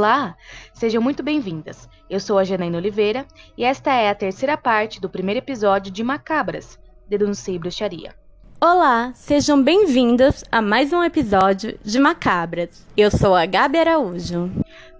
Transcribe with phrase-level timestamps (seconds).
[0.00, 0.34] Olá,
[0.72, 1.86] sejam muito bem-vindas.
[2.08, 6.02] Eu sou a Janaína Oliveira e esta é a terceira parte do primeiro episódio de
[6.02, 8.14] Macabras, Denúncia e Bruxaria.
[8.58, 12.86] Olá, sejam bem-vindas a mais um episódio de Macabras.
[12.96, 14.50] Eu sou a Gabi Araújo.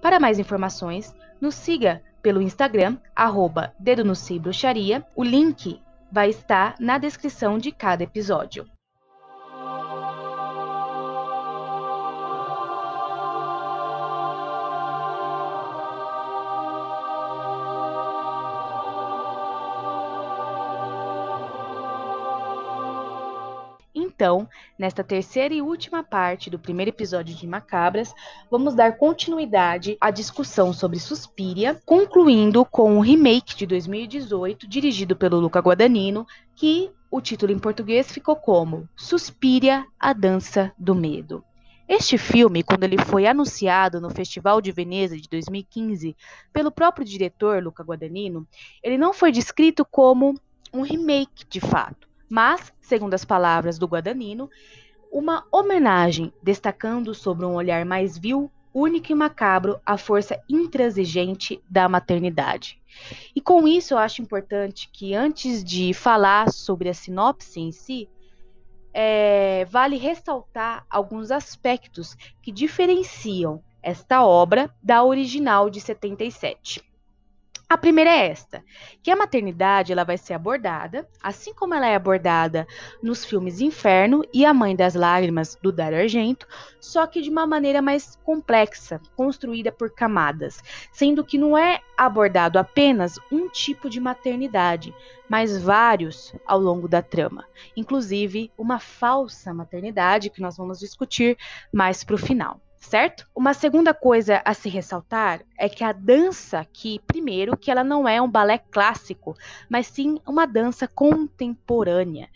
[0.03, 4.05] Para mais informações, nos siga pelo Instagram, arroba Dedo
[4.39, 5.03] Bruxaria.
[5.17, 5.81] O link
[6.13, 8.67] vai estar na descrição de cada episódio.
[24.21, 24.47] Então,
[24.79, 28.13] nesta terceira e última parte do primeiro episódio de Macabras,
[28.51, 35.41] vamos dar continuidade à discussão sobre Suspiria, concluindo com o remake de 2018, dirigido pelo
[35.41, 41.43] Luca Guadagnino, que o título em português ficou como Suspiria, a Dança do Medo.
[41.89, 46.15] Este filme, quando ele foi anunciado no Festival de Veneza de 2015
[46.53, 48.47] pelo próprio diretor Luca Guadagnino,
[48.83, 50.35] ele não foi descrito como
[50.75, 54.49] um remake de fato mas, segundo as palavras do Guadagnino,
[55.11, 61.89] uma homenagem destacando sobre um olhar mais vil, único e macabro a força intransigente da
[61.89, 62.81] maternidade.
[63.35, 68.09] E com isso eu acho importante que antes de falar sobre a sinopse em si,
[68.95, 76.90] é, vale ressaltar alguns aspectos que diferenciam esta obra da original de 77.
[77.71, 78.65] A primeira é esta,
[79.01, 82.67] que a maternidade ela vai ser abordada, assim como ela é abordada
[83.01, 86.49] nos filmes Inferno e A Mãe das Lágrimas, do Dario Argento,
[86.81, 90.61] só que de uma maneira mais complexa, construída por camadas,
[90.91, 94.93] sendo que não é abordado apenas um tipo de maternidade,
[95.29, 101.39] mas vários ao longo da trama, inclusive uma falsa maternidade que nós vamos discutir
[101.73, 103.27] mais para o final certo?
[103.37, 108.09] Uma segunda coisa a se ressaltar é que a dança aqui, primeiro, que ela não
[108.09, 109.37] é um balé clássico,
[109.69, 112.29] mas sim uma dança contemporânea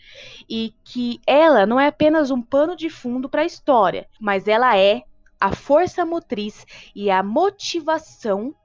[0.47, 4.77] e que ela não é apenas um pano de fundo para a história, mas ela
[4.77, 5.03] é
[5.39, 8.55] a força motriz e a motivação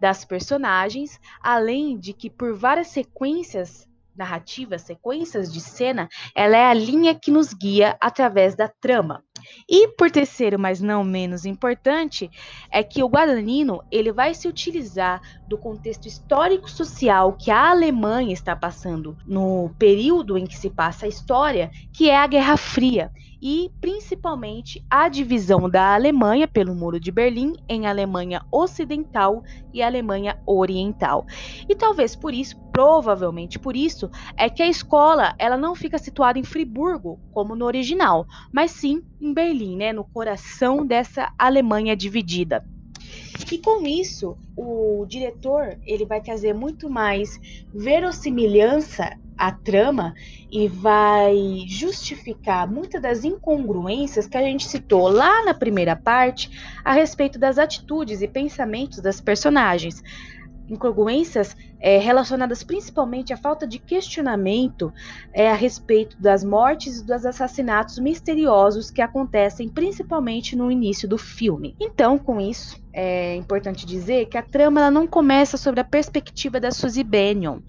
[0.00, 6.74] das personagens, além de que por várias sequências narrativas, sequências de cena, ela é a
[6.74, 9.24] linha que nos guia através da trama.
[9.68, 12.30] E por terceiro, mas não menos importante,
[12.72, 18.54] é que o Guadagnino ele vai se utilizar do contexto histórico-social que a Alemanha está
[18.54, 23.10] passando no período em que se passa a história, que é a Guerra Fria
[23.40, 30.38] e principalmente a divisão da Alemanha pelo Muro de Berlim em Alemanha Ocidental e Alemanha
[30.46, 31.26] Oriental.
[31.68, 36.38] E talvez por isso, provavelmente por isso, é que a escola ela não fica situada
[36.38, 42.64] em Friburgo como no original, mas sim em Berlim, né, no coração dessa Alemanha dividida.
[43.50, 47.38] E com isso, o diretor ele vai trazer muito mais
[47.72, 50.12] verossimilhança à trama
[50.50, 56.50] e vai justificar muitas das incongruências que a gente citou lá na primeira parte
[56.84, 60.02] a respeito das atitudes e pensamentos das personagens
[60.68, 64.92] incongruências é, relacionadas principalmente à falta de questionamento
[65.32, 71.16] é, a respeito das mortes e dos assassinatos misteriosos que acontecem principalmente no início do
[71.16, 71.76] filme.
[71.80, 76.72] Então, com isso, é importante dizer que a trama não começa sobre a perspectiva da
[76.72, 77.60] Suzy Bennion,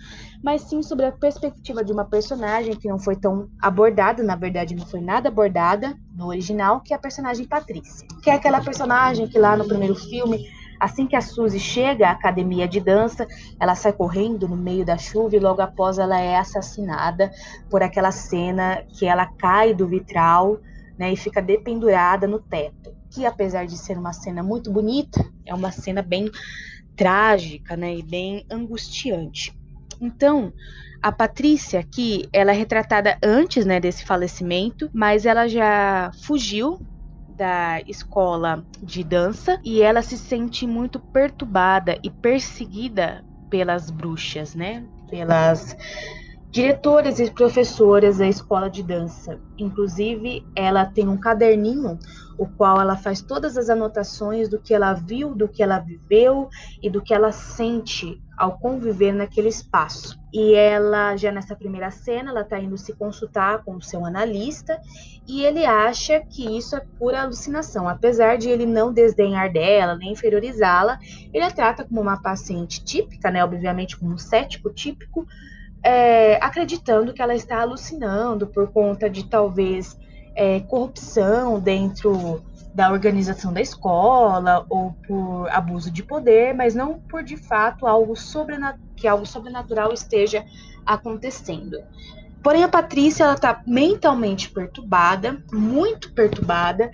[0.44, 4.76] mas sim sobre a perspectiva de uma personagem que não foi tão abordada, na verdade
[4.76, 9.28] não foi nada abordada no original, que é a personagem Patrícia, que é aquela personagem
[9.28, 10.48] que lá no primeiro filme
[10.80, 13.28] Assim que a Suzy chega à academia de dança,
[13.60, 17.32] ela sai correndo no meio da chuva e logo após ela é assassinada
[17.70, 20.58] por aquela cena que ela cai do vitral
[20.98, 22.96] né, e fica dependurada no teto.
[23.12, 26.30] Que apesar de ser uma cena muito bonita, é uma cena bem
[26.96, 29.58] trágica né, e bem angustiante.
[30.00, 30.54] Então,
[31.02, 36.80] a Patrícia aqui, ela é retratada antes né, desse falecimento, mas ela já fugiu
[37.40, 44.86] da escola de dança e ela se sente muito perturbada e perseguida pelas bruxas, né?
[45.10, 45.74] Pelas
[46.52, 49.40] diretoras e professoras da escola de dança.
[49.58, 52.00] Inclusive, ela tem um caderninho,
[52.38, 56.50] o qual ela faz todas as anotações do que ela viu, do que ela viveu
[56.82, 60.18] e do que ela sente ao conviver naquele espaço.
[60.34, 64.80] E ela, já nessa primeira cena, ela está indo se consultar com o seu analista
[65.28, 67.90] e ele acha que isso é pura alucinação.
[67.90, 70.98] Apesar de ele não desdenhar dela, nem inferiorizá-la,
[71.34, 73.44] ele a trata como uma paciente típica, né?
[73.44, 75.28] Obviamente como um cético típico,
[75.84, 79.98] é, acreditando que ela está alucinando por conta de talvez
[80.36, 82.44] é, corrupção dentro
[82.74, 88.16] da organização da escola ou por abuso de poder, mas não por de fato algo
[88.96, 90.46] que algo sobrenatural esteja
[90.86, 91.78] acontecendo.
[92.44, 96.90] Porém, a Patrícia ela está mentalmente perturbada, muito perturbada,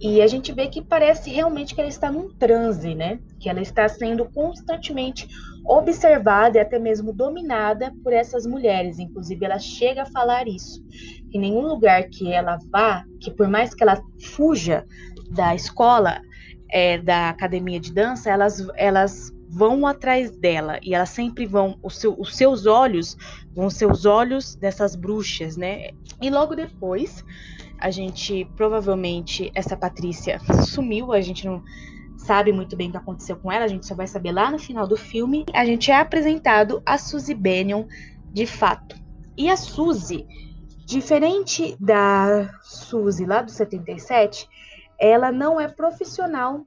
[0.00, 3.20] e a gente vê que parece realmente que ela está num transe, né?
[3.38, 5.28] Que ela está sendo constantemente
[5.64, 8.98] observada e até mesmo dominada por essas mulheres.
[8.98, 10.82] Inclusive, ela chega a falar isso.
[11.32, 14.00] Em nenhum lugar que ela vá, que por mais que ela
[14.34, 14.84] fuja
[15.30, 16.20] da escola,
[16.70, 22.14] é, da academia de dança, elas, elas vão atrás dela e elas sempre vão, seu,
[22.18, 23.16] os seus olhos
[23.54, 25.90] vão ser os olhos dessas bruxas, né?
[26.20, 27.24] E logo depois,
[27.78, 31.62] a gente provavelmente essa Patrícia sumiu, a gente não
[32.16, 34.58] sabe muito bem o que aconteceu com ela, a gente só vai saber lá no
[34.58, 35.46] final do filme.
[35.54, 37.86] A gente é apresentado a Suzy Bennion
[38.32, 38.96] de fato.
[39.36, 40.26] E a Suzy,
[40.84, 44.48] diferente da Suzy lá do 77,
[44.98, 46.66] ela não é profissional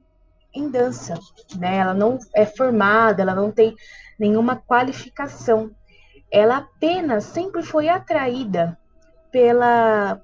[0.54, 1.20] em dança,
[1.58, 1.78] né?
[1.78, 3.76] Ela não é formada, ela não tem
[4.20, 5.72] nenhuma qualificação.
[6.32, 8.78] Ela apenas sempre foi atraída
[9.32, 10.20] pelas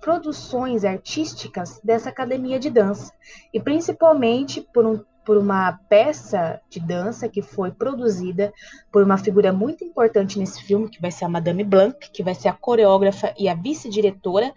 [0.00, 3.12] produções artísticas dessa academia de dança
[3.52, 8.50] e principalmente por um por uma peça de dança que foi produzida
[8.90, 12.34] por uma figura muito importante nesse filme, que vai ser a Madame Blanc, que vai
[12.34, 14.54] ser a coreógrafa e a vice-diretora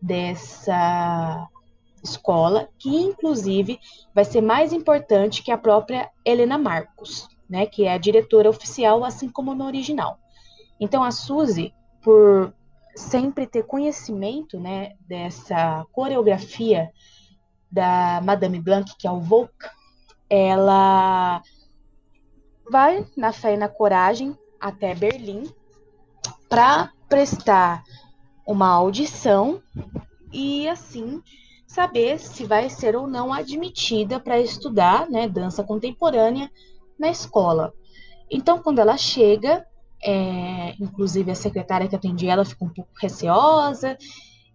[0.00, 1.48] dessa
[2.04, 3.80] escola, que inclusive
[4.14, 9.04] vai ser mais importante que a própria Helena Marcos, né, que é a diretora oficial,
[9.04, 10.18] assim como no original.
[10.78, 12.52] Então a Suzy, por
[12.94, 16.92] sempre ter conhecimento, né, dessa coreografia
[17.70, 19.52] da Madame Blanc, que é o Volk,
[20.28, 21.42] ela
[22.70, 25.52] vai na fé e na coragem até Berlim
[26.48, 27.82] para prestar
[28.46, 29.62] uma audição
[30.32, 31.22] e assim
[31.74, 36.48] saber se vai ser ou não admitida para estudar né, dança contemporânea
[36.98, 37.74] na escola.
[38.30, 39.66] Então, quando ela chega,
[40.02, 43.98] é, inclusive a secretária que atendia ela fica um pouco receosa,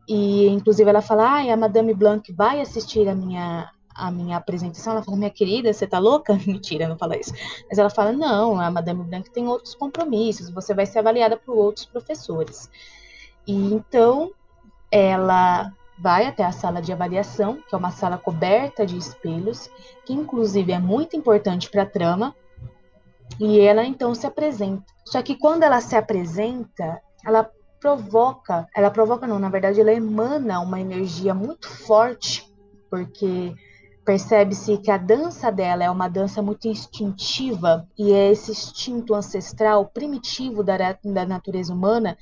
[0.07, 4.93] e inclusive ela fala: ah, a Madame Blanc vai assistir a minha, a minha apresentação.
[4.93, 6.33] Ela fala: minha querida, você tá louca?
[6.47, 7.33] Mentira, não fala isso.
[7.69, 11.55] Mas ela fala: não, a Madame Blanc tem outros compromissos, você vai ser avaliada por
[11.57, 12.69] outros professores.
[13.45, 14.31] E então
[14.89, 19.69] ela vai até a sala de avaliação, que é uma sala coberta de espelhos,
[20.05, 22.35] que inclusive é muito importante para a trama,
[23.39, 24.85] e ela então se apresenta.
[25.05, 27.49] Só que quando ela se apresenta, ela
[27.79, 32.49] provoca, ela provoca não, na verdade ela emana uma energia muito forte,
[32.89, 33.53] porque
[34.05, 39.85] percebe-se que a dança dela é uma dança muito instintiva e é esse instinto ancestral
[39.85, 42.17] primitivo da, da natureza humana,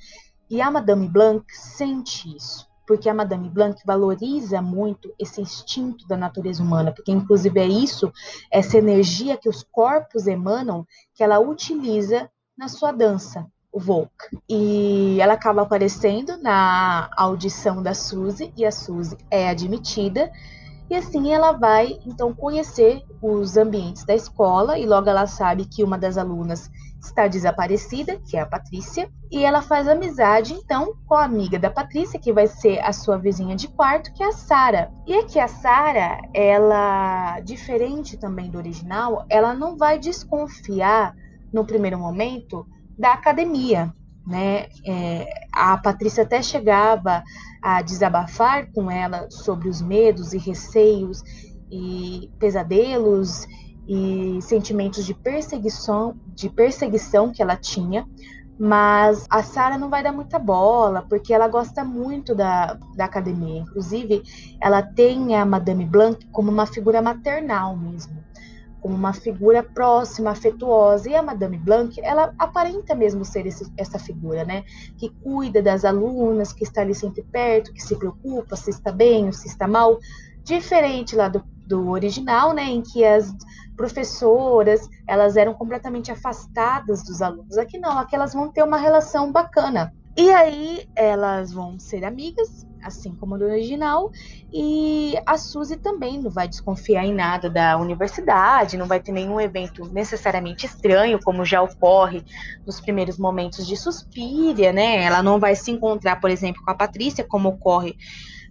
[0.50, 6.16] e a Madame Blanc sente isso porque a Madame Blanc valoriza muito esse instinto da
[6.16, 8.10] natureza humana, porque inclusive é isso,
[8.50, 14.10] essa energia que os corpos emanam, que ela utiliza na sua dança, o Volk.
[14.48, 20.32] E ela acaba aparecendo na audição da Suzy, e a Suzy é admitida,
[20.88, 25.84] e assim ela vai então conhecer os ambientes da escola, e logo ela sabe que
[25.84, 31.14] uma das alunas está desaparecida, que é a Patrícia, e ela faz amizade então com
[31.14, 34.32] a amiga da Patrícia, que vai ser a sua vizinha de quarto, que é a
[34.32, 34.90] Sara.
[35.06, 41.14] E aqui a Sara, ela, diferente também do original, ela não vai desconfiar
[41.52, 42.66] no primeiro momento
[42.98, 43.92] da academia,
[44.26, 44.66] né?
[44.84, 47.22] É, a Patrícia até chegava
[47.62, 51.22] a desabafar com ela sobre os medos e receios
[51.70, 53.46] e pesadelos
[53.88, 58.06] e sentimentos de perseguição, de perseguição que ela tinha,
[58.58, 63.60] mas a Sara não vai dar muita bola, porque ela gosta muito da, da academia.
[63.60, 64.22] Inclusive,
[64.60, 68.18] ela tem a Madame Blanc como uma figura maternal mesmo,
[68.80, 71.08] como uma figura próxima, afetuosa.
[71.08, 74.64] E a Madame Blanc, ela aparenta mesmo ser esse, essa figura, né?
[74.98, 79.26] Que cuida das alunas, que está ali sempre perto, que se preocupa se está bem
[79.26, 79.98] ou se está mal.
[80.42, 82.64] Diferente lá do, do original, né?
[82.64, 83.32] Em que as
[83.76, 87.56] professoras, elas eram completamente afastadas dos alunos.
[87.56, 89.94] Aqui não, aqui elas vão ter uma relação bacana.
[90.16, 94.10] E aí elas vão ser amigas, assim como no original,
[94.52, 99.40] e a Suzy também não vai desconfiar em nada da universidade, não vai ter nenhum
[99.40, 102.24] evento necessariamente estranho, como já ocorre
[102.66, 105.04] nos primeiros momentos de Suspiria, né?
[105.04, 107.96] Ela não vai se encontrar, por exemplo, com a Patrícia, como ocorre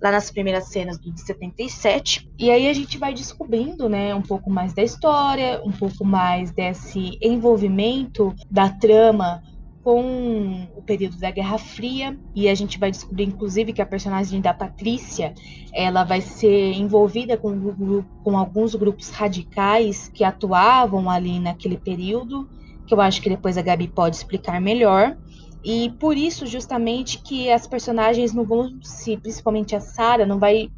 [0.01, 2.30] lá nas primeiras cenas do de 77.
[2.38, 6.51] E aí a gente vai descobrindo, né, um pouco mais da história, um pouco mais
[6.51, 9.42] desse envolvimento da trama
[9.84, 14.42] com o período da Guerra Fria e a gente vai descobrir inclusive que a personagem
[14.42, 15.34] da Patrícia
[15.74, 22.50] ela vai ser envolvida com, com alguns grupos radicais que atuavam ali naquele período
[22.88, 25.16] que eu acho que depois a Gabi pode explicar melhor.
[25.64, 30.70] E por isso, justamente, que as personagens não vão se, principalmente a Sarah, não vai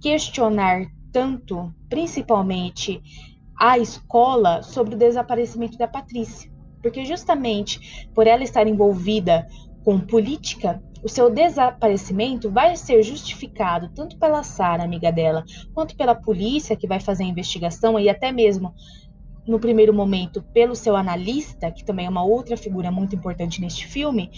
[0.00, 3.02] questionar tanto, principalmente
[3.58, 6.50] a escola, sobre o desaparecimento da Patrícia.
[6.80, 9.46] Porque justamente por ela estar envolvida
[9.84, 16.14] com política, o seu desaparecimento vai ser justificado tanto pela Sara, amiga dela, quanto pela
[16.14, 18.74] polícia que vai fazer a investigação e até mesmo
[19.48, 23.86] no primeiro momento pelo seu analista, que também é uma outra figura muito importante neste
[23.86, 24.30] filme,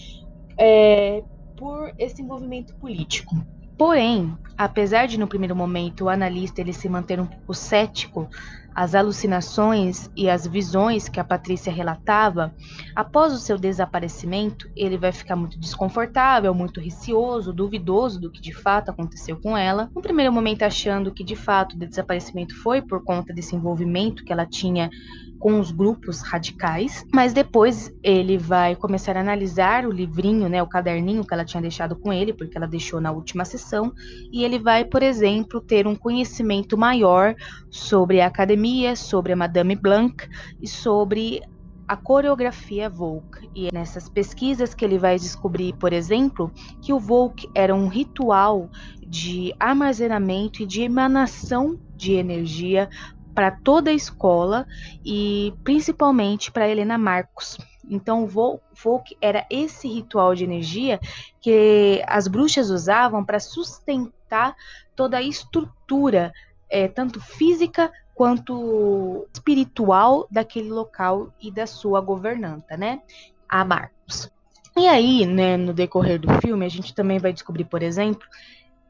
[0.57, 1.23] é,
[1.57, 3.35] por esse envolvimento político.
[3.77, 8.29] Porém, apesar de no primeiro momento o analista ele se manter um pouco cético
[8.75, 12.55] as alucinações e as visões que a Patrícia relatava,
[12.95, 18.53] após o seu desaparecimento, ele vai ficar muito desconfortável, muito receoso, duvidoso do que de
[18.53, 19.91] fato aconteceu com ela.
[19.95, 24.33] No primeiro momento, achando que de fato o desaparecimento foi por conta desse envolvimento que
[24.33, 24.91] ela tinha
[25.41, 30.69] com os grupos radicais, mas depois ele vai começar a analisar o livrinho, né, o
[30.69, 33.93] caderninho que ela tinha deixado com ele, porque ela deixou na última sessão,
[34.31, 37.35] e ele vai, por exemplo, ter um conhecimento maior
[37.71, 40.29] sobre a academia, sobre a Madame Blanc
[40.61, 41.43] e sobre
[41.89, 43.51] a coreografia Volk.
[43.53, 47.89] E é nessas pesquisas que ele vai descobrir, por exemplo, que o Volk era um
[47.89, 48.71] ritual
[49.05, 52.89] de armazenamento e de emanação de energia
[53.35, 54.67] para toda a escola
[55.05, 57.59] e principalmente para Helena Marcos.
[57.89, 61.01] Então, o Folk era esse ritual de energia
[61.41, 64.55] que as bruxas usavam para sustentar
[64.95, 66.33] toda a estrutura,
[66.69, 73.01] é, tanto física quanto espiritual daquele local e da sua governanta, né?
[73.49, 74.31] A Marcos.
[74.77, 78.27] E aí, né, no decorrer do filme, a gente também vai descobrir, por exemplo,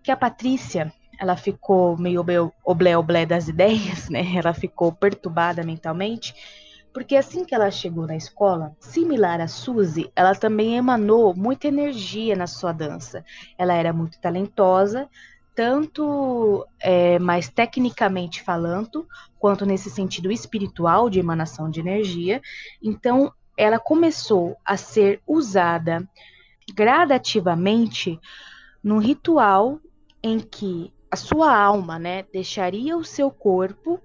[0.03, 2.25] que a Patrícia ela ficou meio
[2.65, 4.25] oblé-oblé das ideias, né?
[4.35, 6.35] Ela ficou perturbada mentalmente,
[6.95, 12.35] porque assim que ela chegou na escola, similar a Suzy, ela também emanou muita energia
[12.35, 13.23] na sua dança.
[13.59, 15.11] Ela era muito talentosa,
[15.55, 19.07] tanto é, mais tecnicamente falando,
[19.39, 22.41] quanto nesse sentido espiritual de emanação de energia.
[22.83, 26.09] Então, ela começou a ser usada
[26.75, 28.19] gradativamente
[28.83, 29.79] num ritual
[30.23, 34.01] em que a sua alma, né, deixaria o seu corpo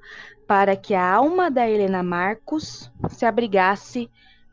[0.48, 4.10] para que a alma da Helena Marcos se abrigasse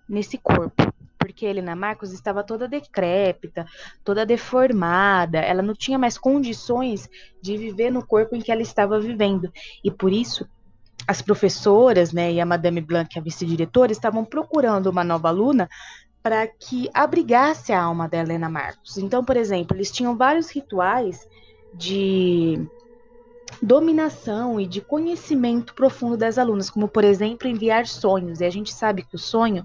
[0.08, 0.92] nesse corpo.
[1.18, 3.64] Porque Helena Marcos estava toda decrépita,
[4.04, 7.08] toda deformada, ela não tinha mais condições
[7.40, 9.50] de viver no corpo em que ela estava vivendo.
[9.82, 10.46] E por isso,
[11.06, 15.68] as professoras, né, e a Madame Blanc, a vice-diretora, estavam procurando uma nova aluna
[16.22, 18.98] para que abrigasse a alma da Helena Marcos.
[18.98, 21.26] Então, por exemplo, eles tinham vários rituais
[21.72, 22.66] de
[23.60, 28.40] dominação e de conhecimento profundo das alunas, como por exemplo enviar sonhos.
[28.40, 29.64] E a gente sabe que o sonho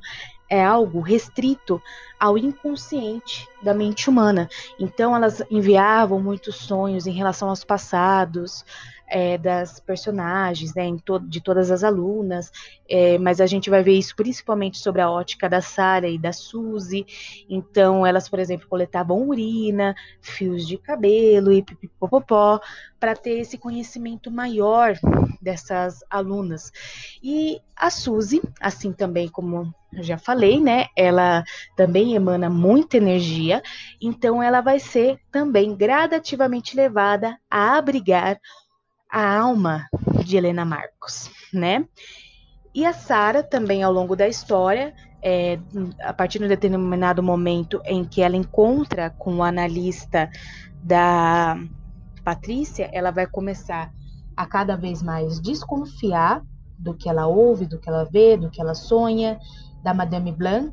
[0.50, 1.82] é algo restrito
[2.20, 4.50] ao inconsciente da mente humana.
[4.80, 8.64] Então elas enviavam muitos sonhos em relação aos passados,
[9.08, 12.52] é, das personagens, né, to de todas as alunas,
[12.90, 16.34] é, mas a gente vai ver isso principalmente sobre a ótica da Sara e da
[16.34, 17.06] Suzy.
[17.50, 22.60] Então, elas, por exemplo, coletavam urina, fios de cabelo e pipipopopó,
[23.00, 24.96] para ter esse conhecimento maior
[25.42, 26.72] dessas alunas.
[27.22, 31.44] E a Suzy, assim também como eu já falei, né, ela
[31.76, 33.64] também emana muita energia,
[34.02, 38.40] então ela vai ser também gradativamente levada a abrigar
[39.10, 39.88] a alma
[40.26, 41.86] de Helena Marcos, né?
[42.74, 45.60] E a Sara também ao longo da história, é,
[46.02, 50.30] a partir de um determinado momento em que ela encontra com o analista
[50.84, 51.58] da
[52.24, 53.92] Patrícia, ela vai começar
[54.36, 56.44] a cada vez mais desconfiar
[56.78, 59.40] do que ela ouve, do que ela vê, do que ela sonha,
[59.84, 60.72] da Madame Blanc,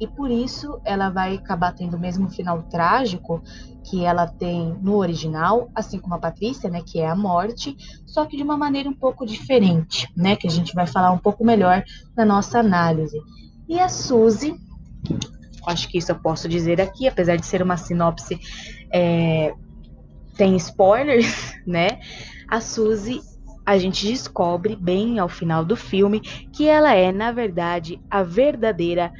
[0.00, 3.42] e por isso ela vai acabar tendo o mesmo final trágico
[3.84, 8.24] que ela tem no original, assim como a Patrícia, né, que é a morte, só
[8.24, 11.44] que de uma maneira um pouco diferente, né, que a gente vai falar um pouco
[11.44, 11.82] melhor
[12.16, 13.18] na nossa análise.
[13.68, 14.54] E a Suzy,
[15.66, 18.38] acho que isso eu posso dizer aqui, apesar de ser uma sinopse,
[18.92, 19.54] é,
[20.36, 21.98] tem spoilers, né?
[22.48, 23.20] A Suzy
[23.64, 26.20] a gente descobre bem ao final do filme
[26.52, 29.12] que ela é, na verdade, a verdadeira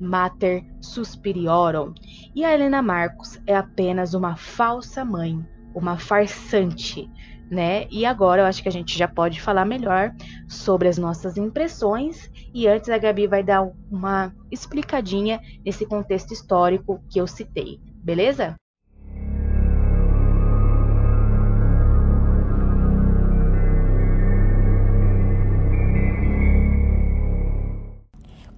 [0.00, 1.94] Mater Suspiriorum.
[2.34, 7.10] E a Helena Marcos é apenas uma falsa mãe, uma farsante,
[7.50, 7.86] né?
[7.90, 10.12] E agora eu acho que a gente já pode falar melhor
[10.48, 17.02] sobre as nossas impressões E antes a Gabi vai dar uma explicadinha nesse contexto histórico
[17.10, 18.56] que eu citei, beleza?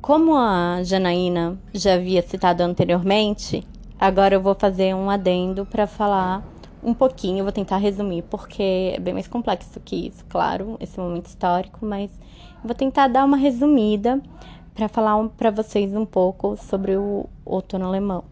[0.06, 3.66] Como a Janaína já havia citado anteriormente,
[3.98, 6.46] agora eu vou fazer um adendo para falar
[6.80, 11.26] um pouquinho, vou tentar resumir, porque é bem mais complexo que isso, claro, esse momento
[11.26, 12.08] histórico, mas
[12.62, 14.22] vou tentar dar uma resumida
[14.76, 18.22] para falar um, para vocês um pouco sobre o outono alemão,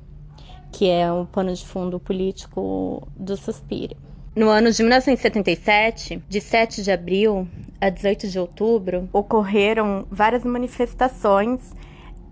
[0.71, 3.97] que é um pano de fundo político do Suspiro.
[4.37, 7.49] No ano de 1977, de 7 de abril
[7.85, 11.61] a 18 de outubro, ocorreram várias manifestações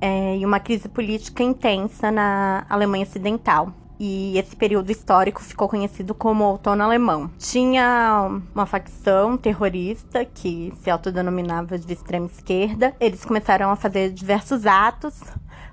[0.00, 3.70] é, e uma crise política intensa na Alemanha Ocidental.
[4.00, 7.30] E esse período histórico ficou conhecido como Outono Alemão.
[7.38, 12.96] Tinha uma facção terrorista que se autodenominava de extrema esquerda.
[12.98, 15.20] Eles começaram a fazer diversos atos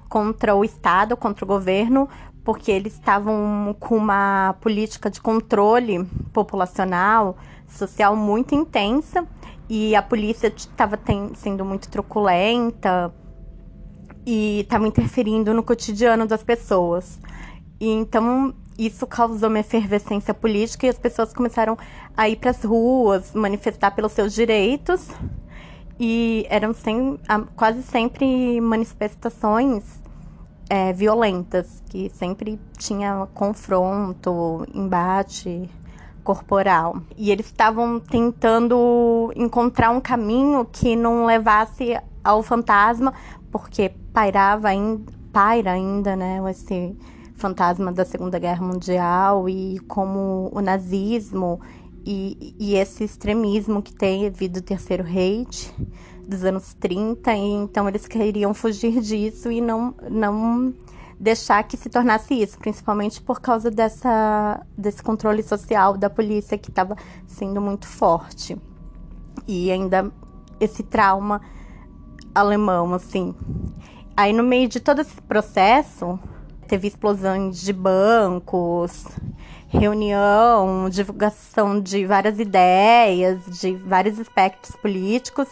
[0.10, 2.10] contra o Estado, contra o governo,
[2.44, 9.26] porque eles estavam com uma política de controle populacional, social muito intensa,
[9.70, 11.00] e a polícia estava
[11.36, 13.14] sendo muito truculenta
[14.26, 17.20] e estava interferindo no cotidiano das pessoas.
[17.80, 21.78] E então isso causou uma efervescência política e as pessoas começaram
[22.18, 25.08] a ir para as ruas, manifestar pelos seus direitos.
[26.00, 27.20] E eram sem,
[27.56, 29.84] quase sempre manifestações
[30.70, 35.70] é, violentas, que sempre tinha confronto, embate
[36.24, 37.02] corporal.
[37.18, 43.14] E eles estavam tentando encontrar um caminho que não levasse ao fantasma,
[43.52, 46.96] porque pairava ainda, paira ainda, né, esse
[47.36, 51.60] fantasma da Segunda Guerra Mundial e como o nazismo
[52.06, 55.74] e, e esse extremismo que teve do Terceiro Reich
[56.28, 60.74] dos anos 30, e então eles queriam fugir disso e não, não
[61.20, 66.70] deixar que se tornasse isso, principalmente por causa dessa, desse controle social da polícia que
[66.70, 66.96] estava
[67.28, 68.58] sendo muito forte.
[69.48, 70.12] E ainda
[70.60, 71.42] esse trauma
[72.34, 73.36] alemão, assim.
[74.16, 76.20] Aí, no meio de todo esse processo,
[76.68, 79.06] teve explosões de bancos,
[79.68, 85.48] reunião, divulgação de várias ideias, de vários aspectos políticos.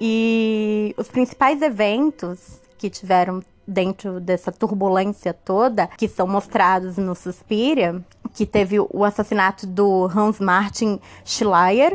[0.00, 8.02] E os principais eventos que tiveram dentro dessa turbulência toda, que são mostrados no Suspiria,
[8.32, 11.94] que teve o assassinato do Hans Martin Schleyer,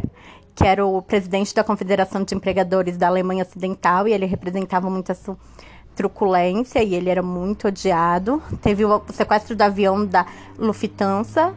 [0.54, 5.12] que era o presidente da Confederação de Empregadores da Alemanha Ocidental, e ele representava muito
[5.12, 5.36] essa
[5.96, 8.42] truculência e ele era muito odiado.
[8.62, 10.28] Teve o sequestro do avião da
[10.60, 11.56] Lufthansa,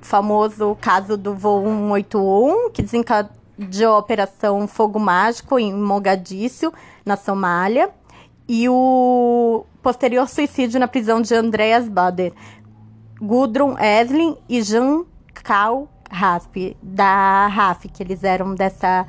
[0.00, 6.72] famoso caso do voo 181, que desencadeou a Operação Fogo Mágico em Mogadíscio,
[7.04, 7.90] na Somália
[8.48, 12.32] e o posterior suicídio na prisão de Andreas Bader,
[13.20, 19.06] Gudrun Eslin e Jean Karl Rasp, da RAF, que eles eram dessa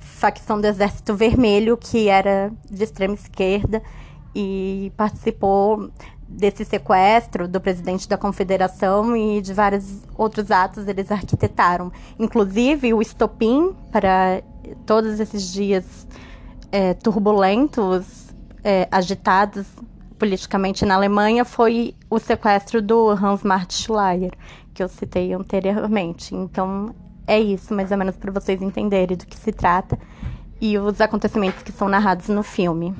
[0.00, 3.82] facção do Exército Vermelho, que era de extrema esquerda
[4.34, 5.90] e participou
[6.28, 11.92] desse sequestro do presidente da Confederação e de vários outros atos eles arquitetaram.
[12.18, 14.42] Inclusive, o estopim para
[14.84, 16.06] todos esses dias
[16.72, 18.25] é, turbulentos
[18.66, 19.64] é, agitados
[20.18, 24.32] politicamente na Alemanha foi o sequestro do Hans Martin Schleyer,
[24.74, 26.34] que eu citei anteriormente.
[26.34, 26.92] Então,
[27.28, 29.96] é isso, mais ou menos, para vocês entenderem do que se trata
[30.60, 32.92] e os acontecimentos que são narrados no filme.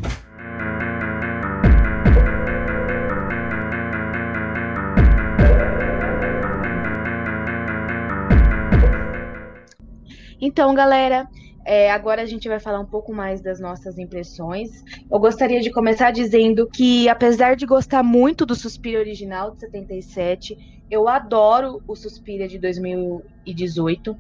[10.41, 11.29] Então, galera,
[11.67, 14.69] é, agora a gente vai falar um pouco mais das nossas impressões.
[15.11, 20.57] Eu gostaria de começar dizendo que, apesar de gostar muito do Suspiro original de 77,
[20.89, 24.17] eu adoro o Suspira de 2018,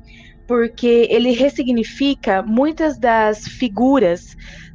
[0.46, 4.22] porque ele ressignifica muitas das figuras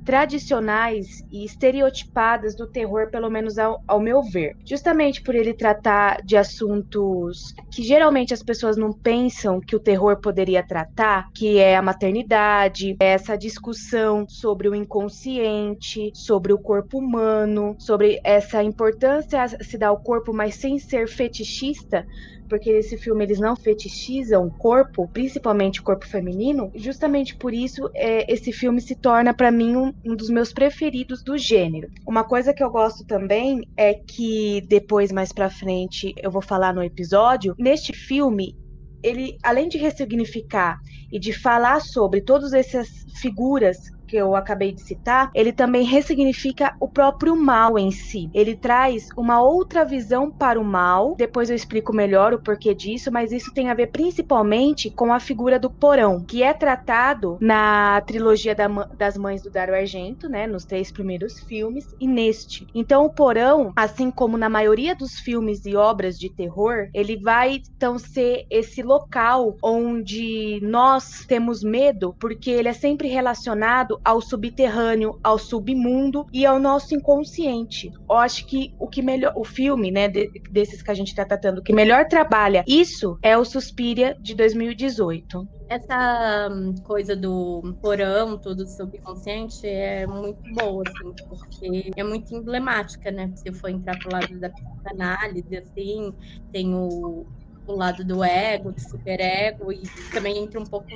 [0.04, 4.56] tradicionais e estereotipadas do terror, pelo menos ao, ao, meu ver.
[4.66, 10.20] Justamente por ele tratar de assuntos que geralmente as pessoas não pensam que o terror
[10.20, 17.76] poderia tratar, que é a maternidade, essa discussão sobre o inconsciente, sobre o corpo humano,
[17.80, 22.06] sobre essa importância a se dar ao corpo, mas sem ser fetichista,
[22.52, 26.70] porque esse filme eles não fetichizam o corpo, principalmente o corpo feminino.
[26.76, 31.24] Justamente por isso, é, esse filme se torna para mim um, um dos meus preferidos
[31.24, 31.88] do gênero.
[32.06, 36.74] Uma coisa que eu gosto também é que depois mais para frente eu vou falar
[36.74, 37.56] no episódio.
[37.58, 38.54] Neste filme
[39.02, 40.78] ele, além de ressignificar
[41.10, 42.90] e de falar sobre todas essas
[43.22, 43.78] figuras
[44.12, 48.30] que eu acabei de citar, ele também ressignifica o próprio mal em si.
[48.34, 51.16] Ele traz uma outra visão para o mal.
[51.16, 55.20] Depois eu explico melhor o porquê disso, mas isso tem a ver principalmente com a
[55.20, 60.46] figura do porão, que é tratado na trilogia da, das Mães do Dario Argento, né,
[60.46, 62.68] nos três primeiros filmes e neste.
[62.76, 67.62] Então o porão, assim como na maioria dos filmes e obras de terror, ele vai
[67.78, 75.20] então ser esse local onde nós temos medo, porque ele é sempre relacionado ao subterrâneo,
[75.24, 77.92] ao submundo e ao nosso inconsciente.
[78.10, 81.26] Eu acho que o que melhor, o filme, né, de, desses que a gente está
[81.26, 88.38] tratando, que melhor trabalha isso é o Suspiria de 2018 essa hum, coisa do porão,
[88.38, 93.32] tudo subconsciente, é muito boa, assim, porque é muito emblemática, né?
[93.38, 96.14] Se for entrar pro lado da psicanálise, assim,
[96.52, 97.26] tem o,
[97.68, 100.88] o lado do ego, do superego, e também entra um pouco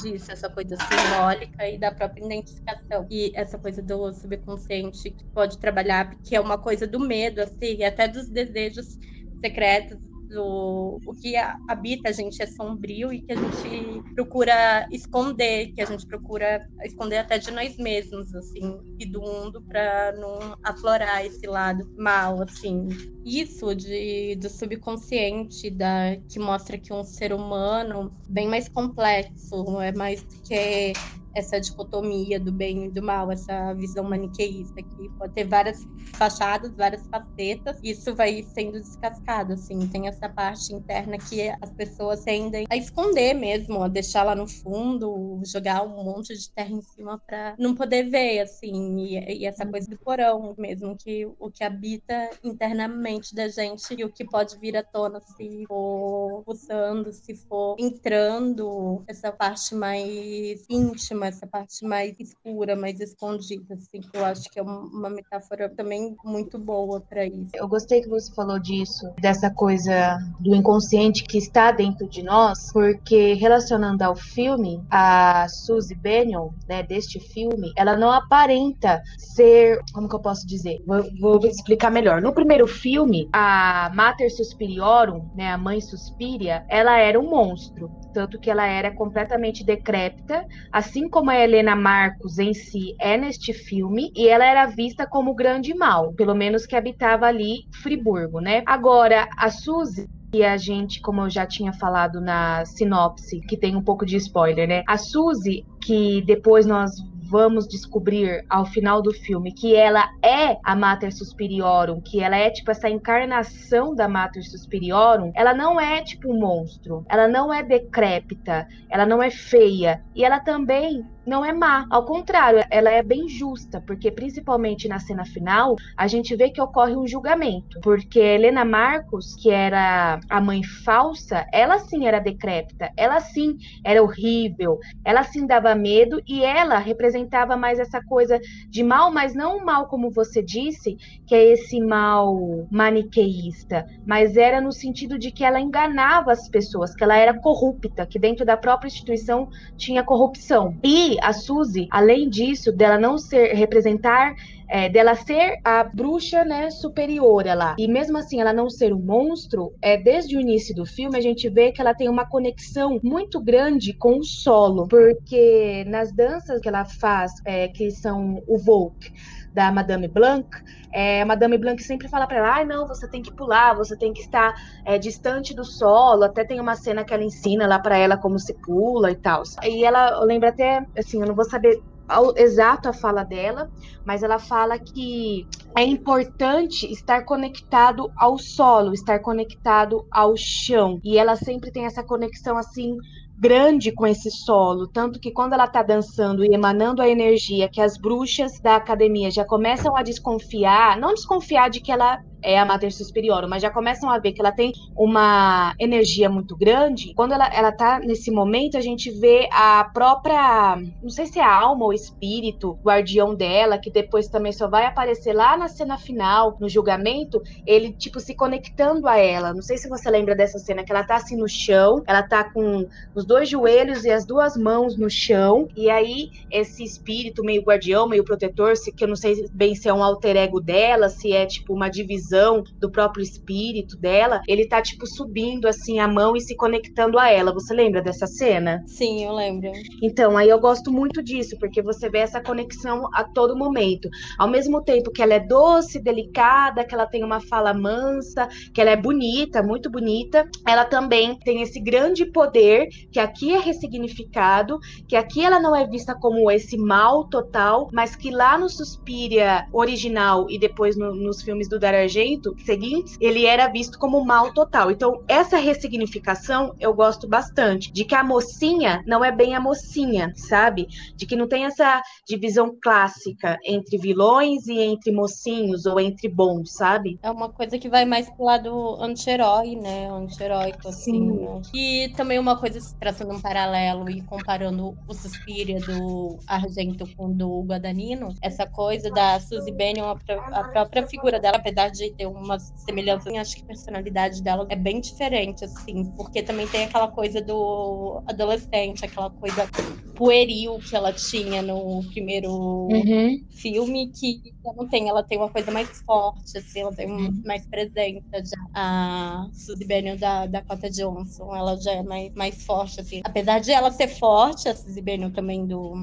[0.00, 3.06] disso, essa coisa simbólica e da própria identificação.
[3.10, 7.82] E essa coisa do subconsciente que pode trabalhar, que é uma coisa do medo, assim,
[7.84, 8.98] até dos desejos
[9.40, 9.98] secretos
[10.36, 11.36] o, o que
[11.68, 16.66] habita a gente é sombrio e que a gente procura esconder, que a gente procura
[16.84, 22.42] esconder até de nós mesmos, assim, e do mundo para não aflorar esse lado mal,
[22.42, 22.88] assim.
[23.24, 29.92] Isso de, do subconsciente, da, que mostra que um ser humano bem mais complexo, é
[29.92, 30.92] mais do que
[31.34, 36.74] essa dicotomia do bem e do mal, essa visão maniqueísta que pode ter várias fachadas,
[36.76, 42.66] várias facetas, isso vai sendo descascado, assim, tem essa parte interna que as pessoas tendem
[42.70, 47.20] a esconder mesmo, a deixar lá no fundo, jogar um monte de terra em cima
[47.26, 51.64] para não poder ver, assim, e, e, essa coisa do porão mesmo, que o que
[51.64, 57.34] habita internamente da gente e o que pode vir à tona se for pulsando, se
[57.34, 64.24] for entrando, essa parte mais íntima essa parte mais escura, mais escondida, assim, que eu
[64.24, 67.50] acho que é uma metáfora também muito boa para isso.
[67.54, 72.72] Eu gostei que você falou disso, dessa coisa do inconsciente que está dentro de nós,
[72.72, 80.08] porque relacionando ao filme, a Suzy Bennion, né, deste filme, ela não aparenta ser, como
[80.08, 80.82] que eu posso dizer?
[80.86, 82.20] Vou, vou explicar melhor.
[82.20, 88.38] No primeiro filme, a Mater Suspiriorum, né, a mãe Suspiria, ela era um monstro, tanto
[88.38, 94.10] que ela era completamente decrépita, assim como a Helena Marcos em si é neste filme,
[94.16, 98.62] e ela era vista como grande mal, pelo menos que habitava ali Friburgo, né?
[98.66, 103.76] Agora, a Suzy e a gente, como eu já tinha falado na sinopse, que tem
[103.76, 104.82] um pouco de spoiler, né?
[104.88, 106.92] A Suzy, que depois nós
[107.32, 112.50] vamos descobrir ao final do filme que ela é a Mater Suspiriorum, que ela é
[112.50, 117.62] tipo essa encarnação da Mater Suspiriorum, ela não é tipo um monstro, ela não é
[117.62, 120.04] decrépita, ela não é feia.
[120.14, 121.86] E ela também não é má.
[121.90, 126.60] Ao contrário, ela é bem justa, porque principalmente na cena final, a gente vê que
[126.60, 127.80] ocorre um julgamento.
[127.80, 134.02] Porque Helena Marcos, que era a mãe falsa, ela sim era decrépita, ela sim era
[134.02, 139.58] horrível, ela sim dava medo e ela representava mais essa coisa de mal, mas não
[139.58, 145.30] o mal como você disse, que é esse mal maniqueísta, mas era no sentido de
[145.30, 150.02] que ela enganava as pessoas, que ela era corrupta, que dentro da própria instituição tinha
[150.02, 150.76] corrupção.
[150.82, 154.34] E a Suzy, além disso, dela não ser representar
[154.72, 157.76] é, dela ser a bruxa, né, superior lá.
[157.78, 161.20] E mesmo assim, ela não ser um monstro, é desde o início do filme a
[161.20, 166.58] gente vê que ela tem uma conexão muito grande com o solo, porque nas danças
[166.58, 169.12] que ela faz, é, que são o Volk,
[169.52, 170.48] da Madame Blanc,
[170.92, 174.12] é, Madame Blanc sempre fala para ela: ah, não, você tem que pular, você tem
[174.12, 176.24] que estar é, distante do solo.
[176.24, 179.42] Até tem uma cena que ela ensina lá para ela como se pula e tal.
[179.64, 183.70] E ela lembra até, assim, eu não vou saber ao, exato a fala dela,
[184.04, 191.00] mas ela fala que é importante estar conectado ao solo, estar conectado ao chão.
[191.02, 192.96] E ela sempre tem essa conexão assim
[193.42, 197.80] grande com esse solo, tanto que quando ela está dançando e emanando a energia que
[197.80, 202.64] as bruxas da academia já começam a desconfiar, não desconfiar de que ela é a
[202.64, 207.14] Mater Superior, mas já começam a ver que ela tem uma energia muito grande.
[207.14, 211.44] Quando ela, ela tá nesse momento, a gente vê a própria, não sei se é
[211.44, 215.96] a alma ou espírito, guardião dela, que depois também só vai aparecer lá na cena
[215.96, 219.54] final, no julgamento, ele, tipo, se conectando a ela.
[219.54, 222.44] Não sei se você lembra dessa cena, que ela tá assim no chão, ela tá
[222.44, 227.62] com os dois joelhos e as duas mãos no chão, e aí esse espírito meio
[227.62, 231.32] guardião, meio protetor, que eu não sei bem se é um alter ego dela, se
[231.32, 236.08] é tipo uma divisão visão do próprio espírito dela, ele tá tipo subindo assim a
[236.08, 237.52] mão e se conectando a ela.
[237.52, 238.82] Você lembra dessa cena?
[238.86, 239.70] Sim, eu lembro.
[240.02, 244.08] Então, aí eu gosto muito disso, porque você vê essa conexão a todo momento.
[244.38, 248.80] Ao mesmo tempo que ela é doce, delicada, que ela tem uma fala mansa, que
[248.80, 254.78] ela é bonita, muito bonita, ela também tem esse grande poder que aqui é ressignificado,
[255.06, 259.66] que aqui ela não é vista como esse mal total, mas que lá no Suspiria
[259.72, 264.52] original e depois no, nos filmes do Dario Argento seguintes, ele era visto como mal
[264.52, 264.90] total.
[264.90, 270.32] Então, essa ressignificação eu gosto bastante, de que a mocinha não é bem a mocinha,
[270.36, 270.86] sabe?
[271.16, 276.72] De que não tem essa divisão clássica entre vilões e entre mocinhos ou entre bons,
[276.72, 277.18] sabe?
[277.22, 280.08] É uma coisa que vai mais pro lado anti-herói, né?
[280.08, 281.32] Anti-heróico, assim.
[281.32, 281.62] Né?
[281.74, 287.34] E também uma coisa, traçando um paralelo e comparando o Suspiria do Argento com o
[287.34, 292.26] do Guadagnino, essa coisa da Suzy Bennion, a, a, própria figura dela, apesar de ter
[292.26, 297.08] uma semelhança, acho que a personalidade dela é bem diferente, assim, porque também tem aquela
[297.08, 299.68] coisa do adolescente, aquela coisa
[300.14, 303.44] pueril que ela tinha no primeiro uhum.
[303.50, 307.42] filme, que ela não tem, ela tem uma coisa mais forte, assim, ela tem uhum.
[307.44, 308.66] mais presença já.
[308.74, 313.20] A Suzy Bennion da Dakota Johnson, ela já é mais, mais forte, assim.
[313.24, 315.94] Apesar de ela ser forte, a Suzy Bennion também do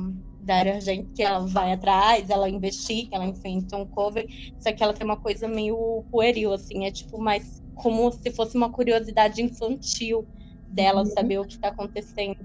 [0.50, 4.26] da área gente que ela vai atrás, ela investiga, ela enfrenta um cover,
[4.60, 8.58] só que ela tem uma coisa meio pueril, assim, é tipo mais como se fosse
[8.58, 10.28] uma curiosidade infantil
[10.70, 11.06] dela uhum.
[11.06, 12.38] saber o que está acontecendo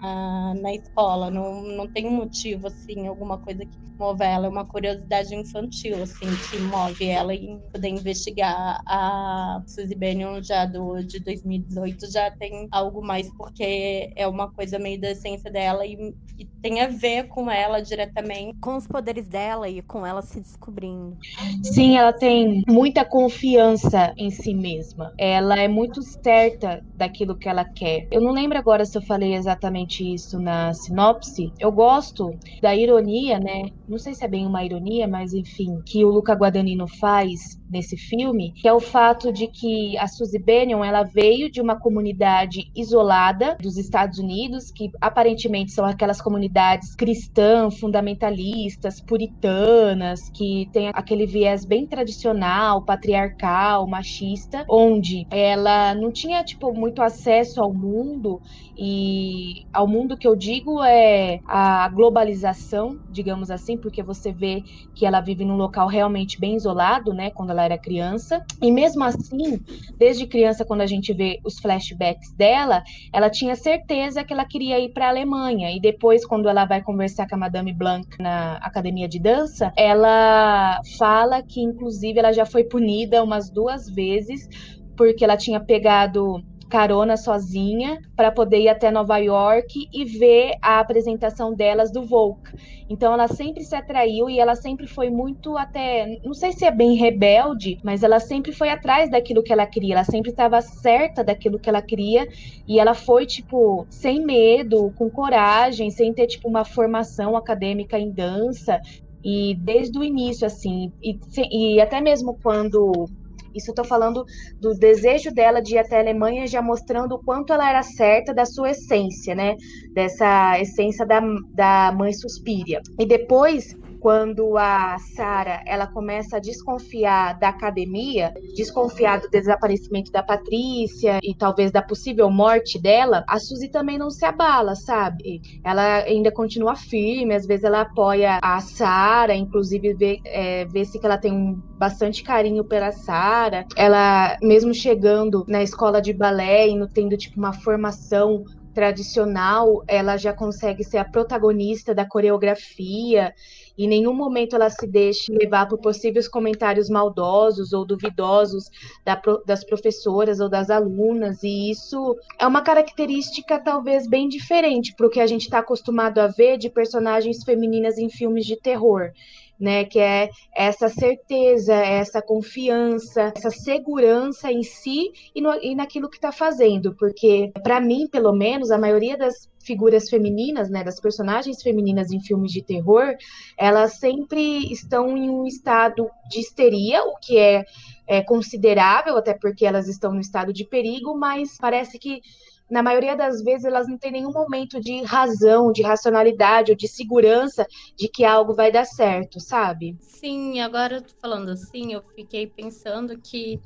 [0.00, 1.30] na, na, escola.
[1.30, 4.46] Não, não tem um motivo, assim, alguma coisa que move ela.
[4.46, 8.80] É uma curiosidade infantil, assim, que move ela em poder investigar.
[8.86, 14.78] A Suzy Bennion, já do, de 2018, já tem algo mais, porque é uma coisa
[14.78, 18.58] meio da essência dela e, e tem a ver com ela diretamente.
[18.58, 21.14] Com os poderes dela e com ela se descobrindo.
[21.62, 25.12] Sim, ela tem muita confiança em si mesma.
[25.18, 28.08] Ela é muito certa daquilo que ela quer.
[28.10, 31.52] Eu não lembro agora se eu falei exatamente isso na sinopse.
[31.60, 33.70] Eu gosto da ironia, né?
[33.86, 37.96] Não sei se é bem uma ironia, mas enfim, que o Luca Guadagnino faz nesse
[37.96, 42.70] filme, que é o fato de que a Suzy Bennion, ela veio de uma comunidade
[42.74, 46.53] isolada dos Estados Unidos, que aparentemente são aquelas comunidades
[46.96, 56.42] cristãs, fundamentalistas, puritanas, que tem aquele viés bem tradicional, patriarcal, machista, onde ela não tinha
[56.44, 58.40] tipo muito acesso ao mundo
[58.76, 64.62] e ao mundo que eu digo é a globalização, digamos assim, porque você vê
[64.94, 68.40] que ela vive num local realmente bem isolado, né, quando ela era criança.
[68.62, 69.58] E mesmo assim,
[69.98, 74.78] desde criança quando a gente vê os flashbacks dela, ela tinha certeza que ela queria
[74.78, 78.56] ir para a Alemanha e depois quando ela vai conversar com a Madame Blanc na
[78.56, 84.48] academia de dança, ela fala que inclusive ela já foi punida umas duas vezes
[84.96, 86.42] porque ela tinha pegado
[86.74, 92.50] carona sozinha para poder ir até Nova York e ver a apresentação delas do Vogue.
[92.90, 96.72] Então ela sempre se atraiu e ela sempre foi muito até, não sei se é
[96.72, 99.94] bem rebelde, mas ela sempre foi atrás daquilo que ela queria.
[99.94, 102.26] Ela sempre estava certa daquilo que ela queria
[102.66, 108.10] e ela foi tipo sem medo, com coragem, sem ter tipo uma formação acadêmica em
[108.10, 108.80] dança.
[109.24, 111.16] E desde o início, assim, e,
[111.52, 113.08] e até mesmo quando
[113.54, 114.24] isso eu tô falando
[114.60, 118.34] do desejo dela de ir até a Alemanha, já mostrando o quanto ela era certa
[118.34, 119.54] da sua essência, né?
[119.94, 121.20] Dessa essência da,
[121.54, 122.80] da mãe Suspiria.
[122.98, 123.64] E depois
[124.04, 131.34] quando a Sara ela começa a desconfiar da academia, desconfiar do desaparecimento da Patrícia e
[131.34, 135.40] talvez da possível morte dela, a Suzy também não se abala, sabe?
[135.64, 141.06] Ela ainda continua firme, às vezes ela apoia a Sara, inclusive vê, é, vê-se que
[141.06, 143.64] ela tem um bastante carinho pela Sara.
[143.74, 150.32] Ela, mesmo chegando na escola de balé e tendo tipo uma formação tradicional, ela já
[150.32, 153.32] consegue ser a protagonista da coreografia.
[153.78, 158.68] Em nenhum momento ela se deixa levar por possíveis comentários maldosos ou duvidosos
[159.04, 165.06] da, das professoras ou das alunas, e isso é uma característica talvez bem diferente para
[165.06, 169.10] o que a gente está acostumado a ver de personagens femininas em filmes de terror
[169.58, 169.84] né?
[169.84, 176.16] Que é essa certeza, essa confiança, essa segurança em si e, no, e naquilo que
[176.16, 176.94] está fazendo.
[176.96, 182.20] Porque, para mim, pelo menos, a maioria das figuras femininas, né, das personagens femininas em
[182.20, 183.14] filmes de terror,
[183.56, 187.64] elas sempre estão em um estado de histeria, o que é,
[188.06, 192.20] é considerável, até porque elas estão no estado de perigo, mas parece que
[192.70, 196.88] na maioria das vezes elas não têm nenhum momento de razão, de racionalidade ou de
[196.88, 199.96] segurança de que algo vai dar certo, sabe?
[200.00, 203.60] Sim, agora falando assim, eu fiquei pensando que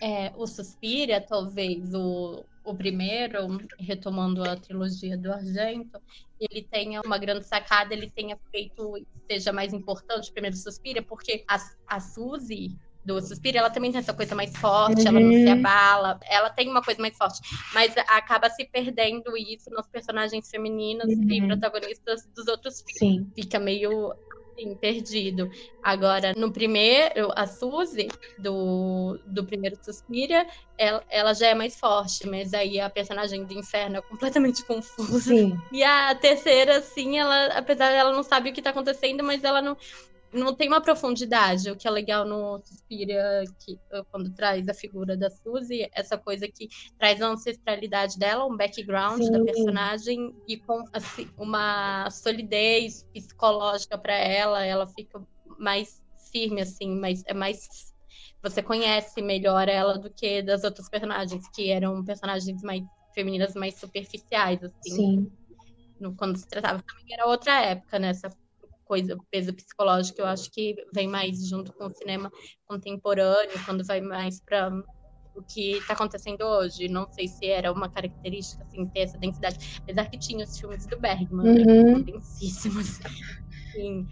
[0.00, 6.00] é, o Suspira, talvez o, o primeiro, retomando a trilogia do Argento,
[6.38, 8.94] ele tenha uma grande sacada, ele tenha feito,
[9.28, 14.00] seja mais importante o primeiro Suspira, porque a, a Suzy, do Suspiro, ela também tem
[14.00, 15.08] essa coisa mais forte, uhum.
[15.08, 15.52] ela não se uhum.
[15.52, 17.40] abala, ela tem uma coisa mais forte,
[17.72, 21.30] mas acaba se perdendo isso nos personagens femininos uhum.
[21.30, 22.98] e protagonistas dos outros filmes.
[22.98, 23.30] Sim.
[23.34, 24.12] Fica meio
[24.56, 25.50] assim, perdido.
[25.82, 32.26] Agora, no primeiro, a Suzy, do, do primeiro Suspira, ela, ela já é mais forte,
[32.26, 35.20] mas aí a personagem do inferno é completamente confusa.
[35.20, 35.56] Sim.
[35.70, 39.62] E a terceira, assim, ela, apesar dela não sabe o que tá acontecendo, mas ela
[39.62, 39.76] não
[40.36, 41.70] não tem uma profundidade.
[41.70, 43.78] O que é legal no Suspiria, que,
[44.10, 46.68] quando traz a figura da Suzy, essa coisa que
[46.98, 49.32] traz a ancestralidade dela, um background Sim.
[49.32, 55.20] da personagem e com assim, uma solidez psicológica para ela, ela fica
[55.58, 57.66] mais firme, assim, mas é mais.
[58.42, 63.78] Você conhece melhor ela do que das outras personagens, que eram personagens mais femininas mais
[63.78, 64.94] superficiais, assim.
[64.94, 65.32] Sim.
[65.98, 68.10] No, quando se tratava também era outra época, né?
[68.10, 68.30] Essa
[68.86, 72.30] coisa, peso psicológico, eu acho que vem mais junto com o cinema
[72.66, 74.72] contemporâneo, quando vai mais para
[75.34, 76.88] o que está acontecendo hoje.
[76.88, 79.80] Não sei se era uma característica, assim, ter essa densidade.
[79.82, 81.98] Apesar que tinha os filmes do Bergman, né, uhum.
[81.98, 82.98] né, densíssimos.
[83.72, 84.06] Sim.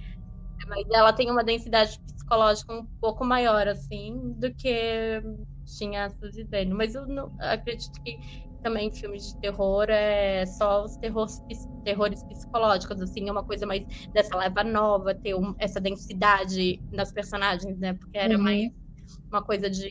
[0.69, 5.23] Mas ela tem uma densidade psicológica um pouco maior, assim, do que
[5.65, 8.19] tinha a Suzy Mas eu não, acredito que
[8.64, 11.42] também filmes de terror é só os terrores,
[11.85, 17.12] terrores psicológicos, assim, é uma coisa mais dessa leva nova, ter um, essa densidade nas
[17.12, 17.92] personagens, né?
[17.92, 18.42] Porque era uhum.
[18.42, 18.72] mais
[19.31, 19.90] uma coisa de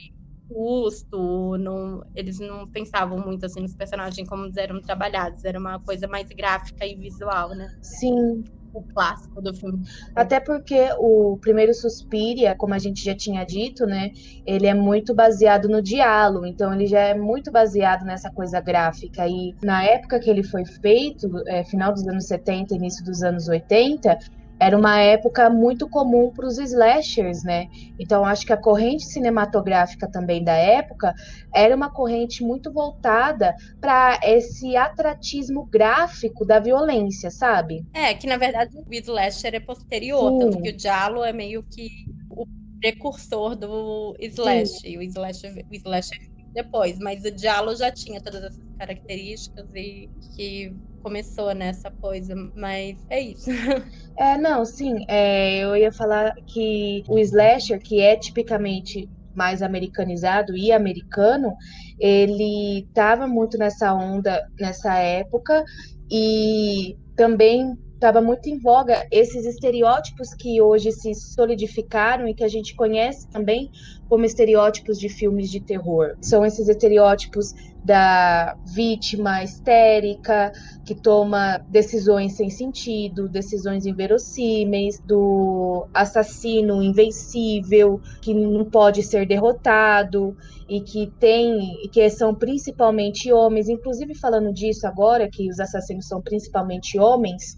[0.49, 6.07] custo, não, eles não pensavam muito assim nos personagens como eram trabalhados, era uma coisa
[6.07, 7.67] mais gráfica e visual, né?
[7.81, 9.83] Sim o clássico do filme.
[10.15, 14.11] Até porque o primeiro Suspiria, como a gente já tinha dito, né,
[14.45, 19.27] ele é muito baseado no diálogo, então ele já é muito baseado nessa coisa gráfica.
[19.27, 23.47] E na época que ele foi feito, é, final dos anos 70, início dos anos
[23.47, 24.17] 80,
[24.59, 27.67] era uma época muito comum para os slashers, né?
[27.99, 31.13] Então acho que a corrente cinematográfica também da época
[31.53, 37.83] era uma corrente muito voltada para esse atratismo gráfico da violência, sabe?
[37.93, 40.39] É, que na verdade o slasher é posterior, Sim.
[40.39, 41.89] tanto que o Jalo é meio que
[42.29, 42.45] o
[42.79, 44.97] precursor do slash, Sim.
[44.97, 46.17] o slasher, o slasher
[46.53, 52.97] depois, mas o Diallo já tinha todas essas características e que começou nessa coisa, mas
[53.09, 53.45] é isso.
[54.17, 60.55] É, não, sim, é, eu ia falar que o slasher, que é tipicamente mais americanizado
[60.55, 61.51] e americano,
[61.99, 65.63] ele estava muito nessa onda nessa época
[66.11, 72.47] e também estava muito em voga esses estereótipos que hoje se solidificaram e que a
[72.49, 73.69] gente conhece também
[74.09, 76.13] como estereótipos de filmes de terror.
[76.21, 77.47] São esses estereótipos
[77.83, 80.51] da vítima histérica
[80.85, 90.35] que toma decisões sem sentido, decisões inverossímeis, do assassino invencível que não pode ser derrotado
[90.69, 91.59] e que tem
[91.91, 97.55] que são principalmente homens, inclusive falando disso agora que os assassinos são principalmente homens,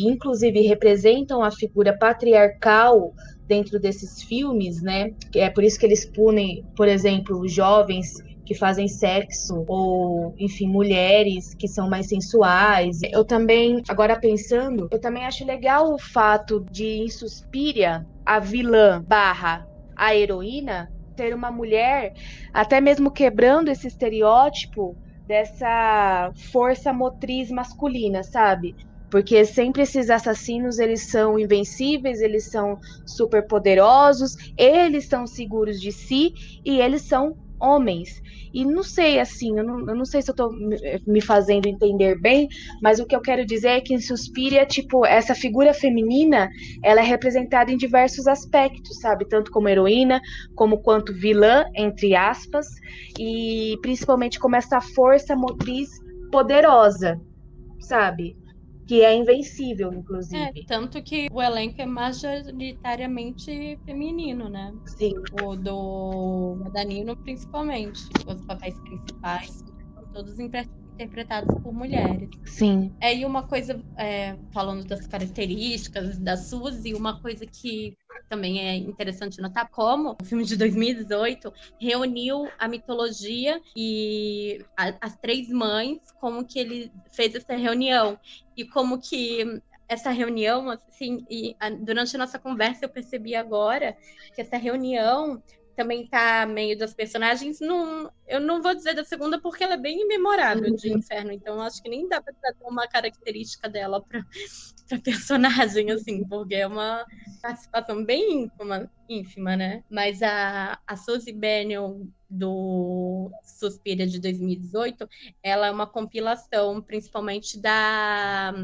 [0.00, 3.12] inclusive representam a figura patriarcal
[3.46, 5.10] dentro desses filmes, né?
[5.34, 8.14] É por isso que eles punem, por exemplo, jovens
[8.50, 12.98] que fazem sexo ou, enfim, mulheres que são mais sensuais.
[13.12, 19.04] Eu também, agora pensando, eu também acho legal o fato de em Suspiria a vilã
[19.06, 19.62] barra
[19.96, 22.10] a heroína ter uma mulher,
[22.52, 28.74] até mesmo quebrando esse estereótipo dessa força motriz masculina, sabe?
[29.08, 35.92] Porque sempre esses assassinos, eles são invencíveis, eles são super poderosos, eles são seguros de
[35.92, 36.32] si
[36.64, 38.08] e eles são homens.
[38.52, 40.50] E não sei, assim, eu não, eu não sei se eu tô
[41.06, 42.48] me fazendo entender bem,
[42.82, 46.48] mas o que eu quero dizer é que em Suspiria, tipo, essa figura feminina,
[46.82, 49.28] ela é representada em diversos aspectos, sabe?
[49.28, 50.20] Tanto como heroína,
[50.54, 52.66] como quanto vilã, entre aspas,
[53.18, 55.88] e principalmente como essa força motriz
[56.30, 57.20] poderosa,
[57.80, 58.39] sabe?
[58.90, 60.36] Que é invencível, inclusive.
[60.36, 64.72] É, tanto que o elenco é majoritariamente feminino, né?
[64.84, 65.12] Sim.
[65.44, 68.00] O do Danilo, principalmente.
[68.26, 69.62] Os papéis principais
[69.94, 72.28] são todos interpretados por mulheres.
[72.44, 72.92] Sim.
[73.00, 77.96] É, e uma coisa, é, falando das características da Suzy, uma coisa que
[78.30, 85.16] também é interessante notar como o filme de 2018 reuniu a mitologia e a, as
[85.18, 88.16] três mães, como que ele fez essa reunião.
[88.56, 93.96] E como que essa reunião, assim, e a, durante a nossa conversa eu percebi agora
[94.32, 95.42] que essa reunião
[95.80, 97.58] também tá meio das personagens.
[97.58, 100.98] Não, eu não vou dizer da segunda porque ela é bem imemorável de uhum.
[100.98, 104.20] Inferno, então acho que nem dá para trazer uma característica dela para
[105.02, 107.06] personagem, assim, porque é uma
[107.40, 109.82] participação bem ínfima, ínfima né?
[109.88, 115.08] Mas a, a Suzy Bennion do Suspira de 2018,
[115.42, 118.54] ela é uma compilação principalmente da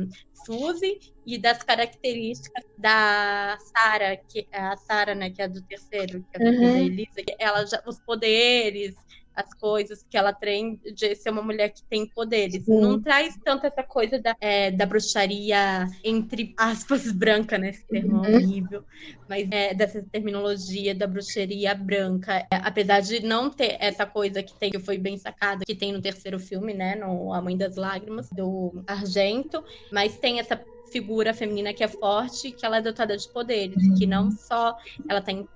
[0.44, 6.24] Suzy e das características da Sara, que é a Sara, né, que é do terceiro,
[6.32, 6.60] que é uhum.
[6.60, 8.94] da Elisa, ela já, os poderes,
[9.36, 12.64] as coisas que ela tem de ser uma mulher que tem poderes.
[12.64, 12.80] Sim.
[12.80, 17.68] Não traz tanto essa coisa da, é, da bruxaria, entre aspas, branca, né?
[17.68, 18.34] Esse termo uhum.
[18.34, 18.84] horrível.
[19.28, 22.46] Mas é, dessa terminologia da bruxaria branca.
[22.50, 25.92] É, apesar de não ter essa coisa que tem, que foi bem sacada, que tem
[25.92, 26.94] no terceiro filme, né?
[26.96, 29.62] No A Mãe das Lágrimas, do Argento.
[29.92, 30.58] Mas tem essa
[30.90, 34.76] figura feminina que é forte, que ela é dotada de poderes, que não só
[35.08, 35.46] ela tem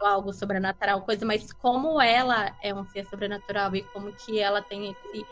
[0.00, 4.90] algo sobrenatural, coisa, mas como ela é um ser sobrenatural e como que ela tem
[4.90, 5.26] esse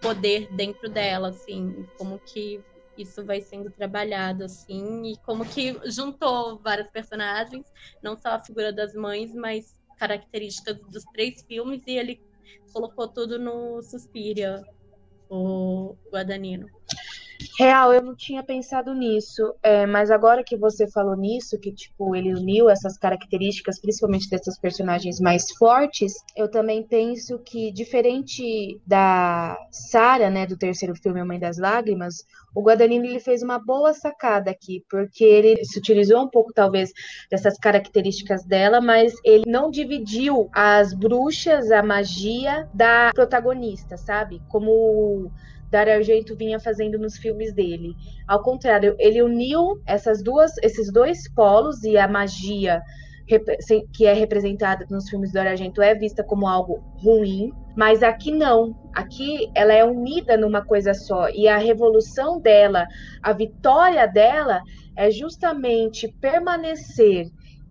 [0.00, 2.64] poder dentro dela, assim, como que
[2.96, 7.66] isso vai sendo trabalhado, assim, e como que juntou vários personagens,
[8.02, 12.20] não só a figura das mães, mas características dos três filmes, e ele
[12.72, 14.62] colocou tudo no Suspiria,
[15.28, 16.68] o Guadagnino.
[17.58, 22.16] Real, eu não tinha pensado nisso, é, mas agora que você falou nisso, que tipo
[22.16, 29.56] ele uniu essas características, principalmente dessas personagens mais fortes, eu também penso que diferente da
[29.70, 32.24] Sara, né, do terceiro filme A Mãe das Lágrimas,
[32.54, 36.92] o Guadagnino ele fez uma boa sacada aqui, porque ele se utilizou um pouco talvez
[37.30, 44.42] dessas características dela, mas ele não dividiu as bruxas, a magia da protagonista, sabe?
[44.48, 45.30] Como
[45.70, 47.94] Dario Argento vinha fazendo nos filmes dele.
[48.26, 52.82] Ao contrário, ele uniu essas duas, esses dois polos e a magia
[53.92, 58.32] que é representada nos filmes do Dario Argento é vista como algo ruim, mas aqui
[58.32, 58.74] não.
[58.94, 62.86] Aqui ela é unida numa coisa só e a revolução dela,
[63.22, 64.62] a vitória dela
[64.96, 67.26] é justamente permanecer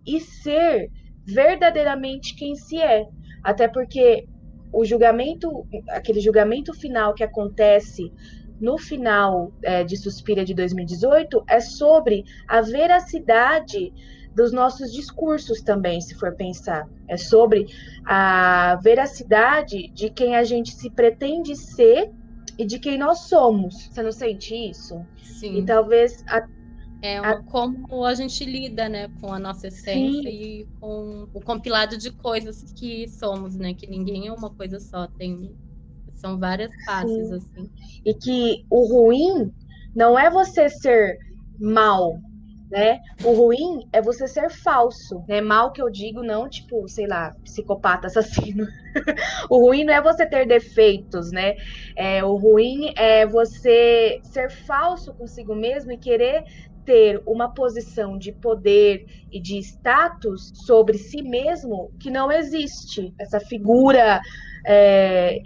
[0.06, 0.88] e ser
[1.26, 3.04] verdadeiramente quem se é.
[3.42, 4.28] Até porque
[4.72, 8.12] o julgamento, aquele julgamento final que acontece
[8.60, 13.92] no final é, de Suspira de 2018 é sobre a veracidade
[14.34, 16.88] dos nossos discursos também, se for pensar.
[17.08, 17.66] É sobre
[18.04, 22.10] a veracidade de quem a gente se pretende ser
[22.56, 23.88] e de quem nós somos.
[23.88, 25.04] Você não sente isso?
[25.22, 25.58] Sim.
[25.58, 26.46] E talvez a,
[27.02, 27.40] é a...
[27.42, 30.28] como a gente lida, né, com a nossa essência Sim.
[30.28, 35.06] e com o compilado de coisas que somos, né, que ninguém é uma coisa só,
[35.06, 35.56] tem
[36.14, 37.34] são várias faces Sim.
[37.34, 37.70] assim.
[38.04, 39.52] E que o ruim
[39.94, 41.16] não é você ser
[41.58, 42.20] mal,
[42.70, 42.98] né?
[43.24, 45.40] O ruim é você ser falso, né?
[45.40, 48.66] Mal que eu digo não, tipo, sei lá, psicopata, assassino.
[49.50, 51.54] o ruim não é você ter defeitos, né?
[51.96, 56.42] É, o ruim é você ser falso consigo mesmo e querer
[56.88, 63.12] ter uma posição de poder e de status sobre si mesmo que não existe.
[63.20, 64.22] Essa figura
[64.66, 65.38] é,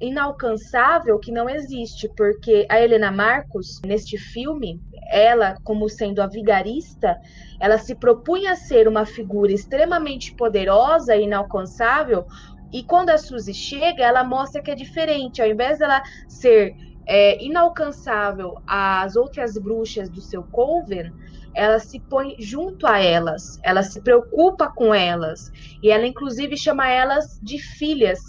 [0.00, 7.18] inalcançável que não existe, porque a Helena Marcos, neste filme, ela, como sendo a vigarista,
[7.58, 12.24] ela se propunha ser uma figura extremamente poderosa e inalcançável,
[12.72, 15.42] e quando a Suzy chega, ela mostra que é diferente.
[15.42, 16.76] Ao invés dela ser
[17.08, 21.10] é, inalcançável às outras bruxas do seu coven,
[21.54, 25.50] ela se põe junto a elas, ela se preocupa com elas,
[25.82, 28.20] e ela inclusive chama elas de filhas,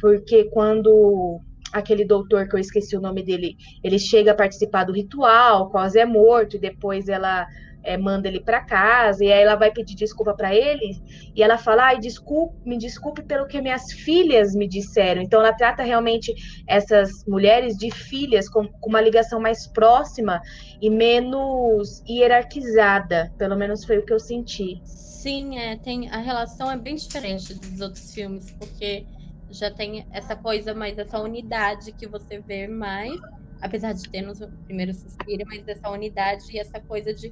[0.00, 1.40] porque quando
[1.72, 5.98] aquele doutor que eu esqueci o nome dele, ele chega a participar do ritual, quase
[5.98, 7.46] é morto, e depois ela
[7.84, 10.96] é, manda ele para casa, e aí ela vai pedir desculpa para ele,
[11.36, 15.22] e ela fala, ai, desculpe, me desculpe pelo que minhas filhas me disseram.
[15.22, 16.34] Então ela trata realmente
[16.68, 20.40] essas mulheres de filhas com, com uma ligação mais próxima
[20.80, 24.80] e menos hierarquizada, pelo menos foi o que eu senti.
[24.84, 29.06] Sim, é, tem, a relação é bem diferente dos outros filmes, porque
[29.50, 33.14] já tem essa coisa mais, essa unidade que você vê mais,
[33.62, 37.30] apesar de ter no primeiro suspiro, mas essa unidade e essa coisa de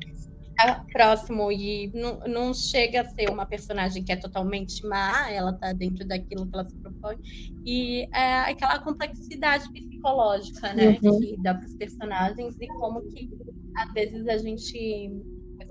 [0.57, 5.53] tá próximo e não, não chega a ser uma personagem que é totalmente má, ela
[5.53, 7.17] tá dentro daquilo que ela se propõe,
[7.65, 11.21] e é aquela complexidade psicológica, né, uhum.
[11.21, 13.31] que dá para os personagens e como que
[13.77, 15.11] às vezes a gente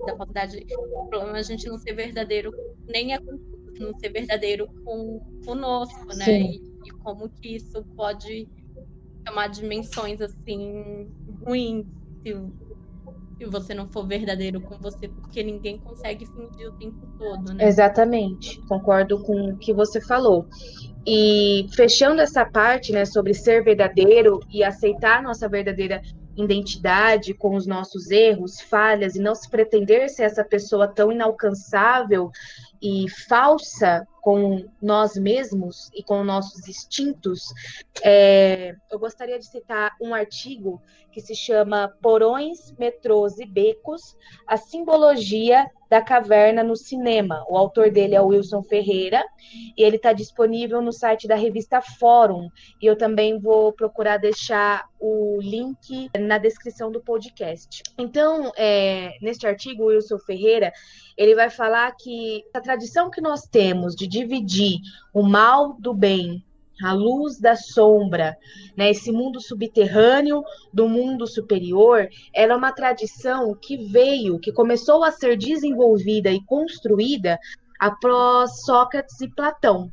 [0.06, 2.52] da faculdade, o problema é a gente não ser verdadeiro,
[2.88, 3.20] nem é
[3.80, 6.42] não ser verdadeiro com conosco, né?
[6.42, 6.56] E,
[6.86, 8.48] e, como que isso pode
[9.26, 11.08] tomar dimensões assim
[11.46, 11.86] ruins
[12.24, 12.34] se,
[13.42, 17.68] se você não for verdadeiro com você, porque ninguém consegue fingir o tempo todo, né?
[17.68, 20.46] Exatamente, concordo com o que você falou.
[21.08, 26.02] E fechando essa parte, né, sobre ser verdadeiro e aceitar nossa verdadeira
[26.38, 32.30] identidade com os nossos erros, falhas e não se pretender ser essa pessoa tão inalcançável
[32.80, 37.46] e falsa com nós mesmos e com nossos instintos,
[38.04, 44.16] é, eu gostaria de citar um artigo que se chama Porões, Metrôs e Becos,
[44.48, 47.46] a simbologia da caverna no cinema.
[47.50, 49.22] O autor dele é o Wilson Ferreira
[49.78, 52.48] e ele está disponível no site da revista Fórum.
[52.82, 57.84] E eu também vou procurar deixar o link na descrição do podcast.
[57.98, 60.72] Então, é, neste artigo, o Wilson Ferreira
[61.18, 64.80] ele vai falar que a tradição que nós temos de dividir
[65.14, 66.42] o mal do bem,
[66.84, 68.38] a luz da sombra,
[68.76, 75.04] né, esse mundo subterrâneo do mundo superior, ela é uma tradição que veio, que começou
[75.04, 77.40] a ser desenvolvida e construída
[77.80, 79.92] após Sócrates e Platão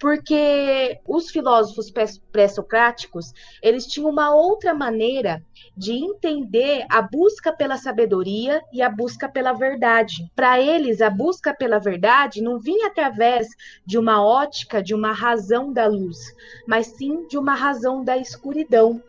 [0.00, 1.92] porque os filósofos
[2.32, 5.44] pré-socráticos, eles tinham uma outra maneira
[5.76, 10.26] de entender a busca pela sabedoria e a busca pela verdade.
[10.34, 13.48] Para eles, a busca pela verdade não vinha através
[13.84, 16.34] de uma ótica, de uma razão da luz,
[16.66, 19.02] mas sim de uma razão da escuridão.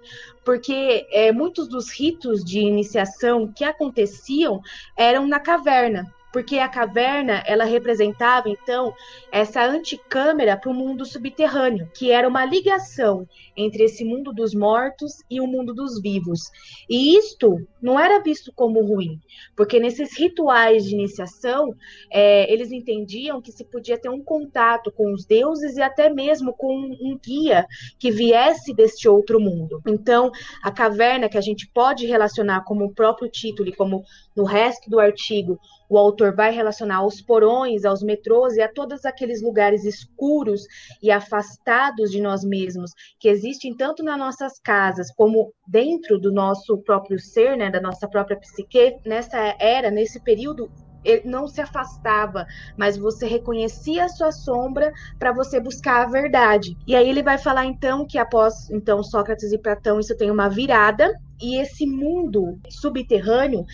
[0.43, 4.61] Porque é, muitos dos ritos de iniciação que aconteciam
[4.97, 8.93] eram na caverna porque a caverna ela representava então
[9.31, 15.21] essa anticâmara para o mundo subterrâneo, que era uma ligação entre esse mundo dos mortos
[15.29, 16.49] e o mundo dos vivos.
[16.89, 19.19] E isto não era visto como ruim,
[19.55, 21.75] porque nesses rituais de iniciação
[22.09, 26.53] é, eles entendiam que se podia ter um contato com os deuses e até mesmo
[26.53, 27.65] com um guia
[27.99, 29.81] que viesse deste outro mundo.
[29.87, 30.31] Então,
[30.63, 34.03] a caverna que a gente pode relacionar como o próprio título e como
[34.35, 35.59] no resto do artigo
[35.91, 40.65] o autor vai relacionar aos porões, aos metrôs e a todos aqueles lugares escuros
[41.03, 46.77] e afastados de nós mesmos, que existem tanto nas nossas casas como dentro do nosso
[46.77, 49.01] próprio ser, né, da nossa própria psique.
[49.05, 50.71] Nessa era, nesse período,
[51.03, 52.45] ele não se afastava,
[52.77, 56.77] mas você reconhecia a sua sombra para você buscar a verdade.
[56.87, 60.47] E aí ele vai falar então que após então Sócrates e Platão isso tem uma
[60.47, 63.65] virada e esse mundo subterrâneo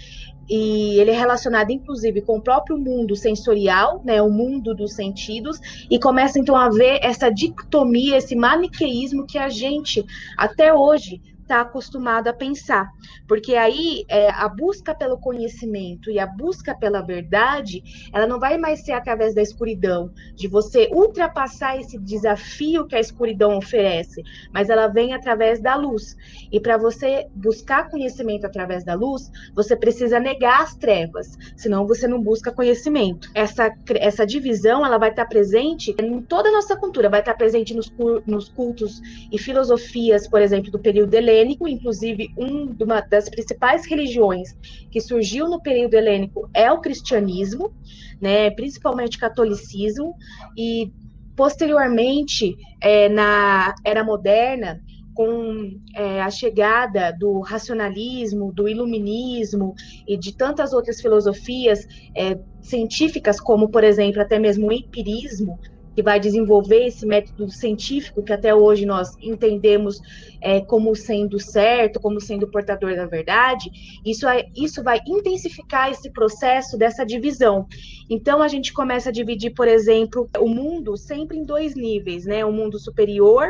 [0.49, 5.59] e ele é relacionado inclusive com o próprio mundo sensorial, né, o mundo dos sentidos,
[5.89, 10.05] e começa então a ver essa dicotomia, esse maniqueísmo que a gente
[10.37, 12.91] até hoje está acostumado a pensar.
[13.25, 17.81] Porque aí é, a busca pelo conhecimento e a busca pela verdade,
[18.13, 22.99] ela não vai mais ser através da escuridão, de você ultrapassar esse desafio que a
[22.99, 24.21] escuridão oferece,
[24.53, 26.15] mas ela vem através da luz.
[26.51, 32.07] E para você buscar conhecimento através da luz, você precisa negar as trevas, senão você
[32.07, 33.29] não busca conhecimento.
[33.33, 37.73] Essa, essa divisão ela vai estar presente em toda a nossa cultura, vai estar presente
[37.73, 37.91] nos,
[38.25, 44.57] nos cultos e filosofias, por exemplo, do período helênico helênico, inclusive uma das principais religiões
[44.91, 47.71] que surgiu no período helênico é o cristianismo,
[48.19, 50.15] né, principalmente catolicismo,
[50.57, 50.91] e
[51.35, 54.81] posteriormente, é, na era moderna,
[55.13, 59.73] com é, a chegada do racionalismo, do iluminismo
[60.07, 65.59] e de tantas outras filosofias é, científicas, como, por exemplo, até mesmo o empirismo,
[65.97, 69.99] que vai desenvolver esse método científico que até hoje nós entendemos
[70.39, 73.71] é, como sendo certo, como sendo portador da verdade,
[74.05, 77.65] isso, é, isso vai intensificar esse processo dessa divisão.
[78.07, 82.45] Então a gente começa a dividir, por exemplo, o mundo sempre em dois níveis, né?
[82.45, 83.47] O mundo superior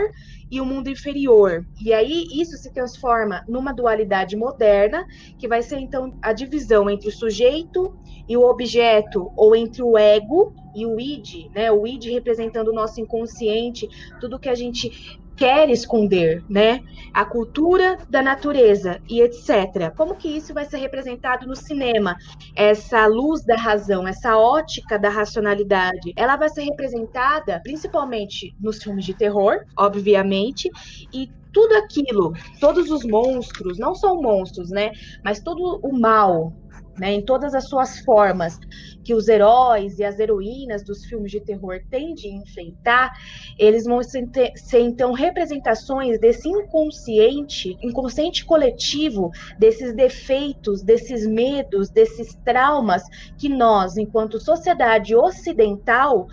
[0.50, 1.68] e o mundo inferior.
[1.84, 5.06] E aí isso se transforma numa dualidade moderna,
[5.38, 7.93] que vai ser então a divisão entre o sujeito
[8.30, 11.71] e o objeto, ou entre o ego e o id, né?
[11.71, 16.82] O id representando o nosso inconsciente, tudo que a gente quer esconder, né?
[17.13, 19.91] A cultura da natureza e etc.
[19.95, 22.15] Como que isso vai ser representado no cinema?
[22.55, 29.05] Essa luz da razão, essa ótica da racionalidade, ela vai ser representada principalmente nos filmes
[29.05, 30.69] de terror, obviamente,
[31.13, 34.91] e tudo aquilo, todos os monstros, não são monstros, né?
[35.23, 36.53] Mas todo o mal,
[37.00, 38.60] né, em todas as suas formas
[39.04, 43.14] que os heróis e as heroínas dos filmes de terror têm de enfrentar,
[43.58, 44.28] eles vão ser,
[44.74, 53.04] então representações desse inconsciente, inconsciente coletivo, desses defeitos, desses medos, desses traumas
[53.38, 56.28] que nós, enquanto sociedade ocidental,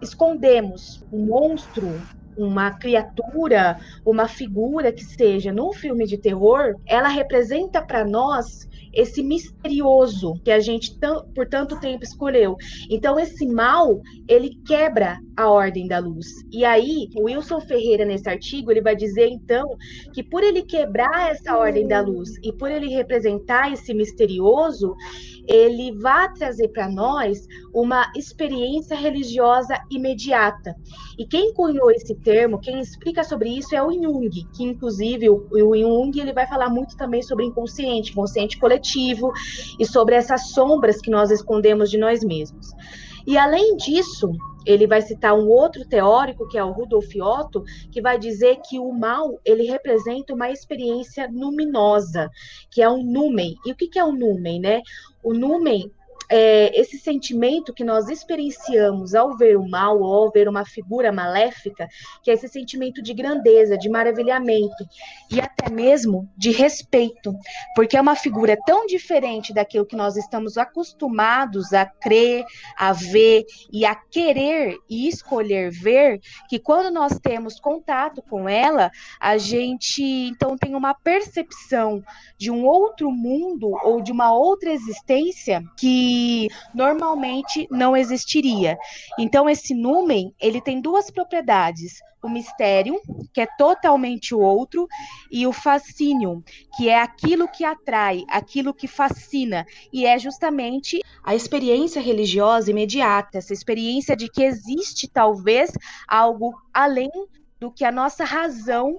[0.00, 1.04] escondemos.
[1.12, 2.00] Um monstro,
[2.36, 9.22] uma criatura, uma figura que seja num filme de terror, ela representa para nós esse
[9.22, 10.96] misterioso que a gente
[11.34, 12.56] por tanto tempo escolheu.
[12.88, 16.26] Então esse mal, ele quebra a ordem da luz.
[16.52, 19.76] E aí, o Wilson Ferreira nesse artigo, ele vai dizer então
[20.12, 24.94] que por ele quebrar essa ordem da luz e por ele representar esse misterioso,
[25.46, 30.74] ele vai trazer para nós uma experiência religiosa imediata.
[31.18, 35.48] E quem cunhou esse termo, quem explica sobre isso é o Jung, que inclusive o,
[35.52, 39.32] Jung ele vai falar muito também sobre inconsciente, inconsciente coletivo
[39.78, 42.72] e sobre essas sombras que nós escondemos de nós mesmos.
[43.26, 44.32] E além disso,
[44.66, 48.78] ele vai citar um outro teórico, que é o Rudolf Otto, que vai dizer que
[48.78, 52.30] o mal, ele representa uma experiência luminosa,
[52.70, 53.56] que é um numen.
[53.64, 54.82] E o que, é um numen, né?
[55.22, 55.90] O numen
[56.30, 61.12] é, esse sentimento que nós experienciamos ao ver o mal ou ao ver uma figura
[61.12, 61.88] maléfica,
[62.22, 64.84] que é esse sentimento de grandeza, de maravilhamento
[65.30, 67.34] e até mesmo de respeito,
[67.74, 72.44] porque é uma figura tão diferente daquilo que nós estamos acostumados a crer,
[72.76, 78.90] a ver e a querer e escolher ver, que quando nós temos contato com ela,
[79.20, 82.02] a gente então tem uma percepção
[82.36, 86.13] de um outro mundo ou de uma outra existência que
[86.74, 88.76] normalmente não existiria.
[89.18, 93.00] Então esse numen, ele tem duas propriedades: o mistério,
[93.32, 94.88] que é totalmente outro,
[95.30, 96.42] e o fascínio,
[96.76, 103.38] que é aquilo que atrai, aquilo que fascina, e é justamente a experiência religiosa imediata,
[103.38, 105.70] essa experiência de que existe talvez
[106.08, 107.10] algo além
[107.60, 108.98] do que a nossa razão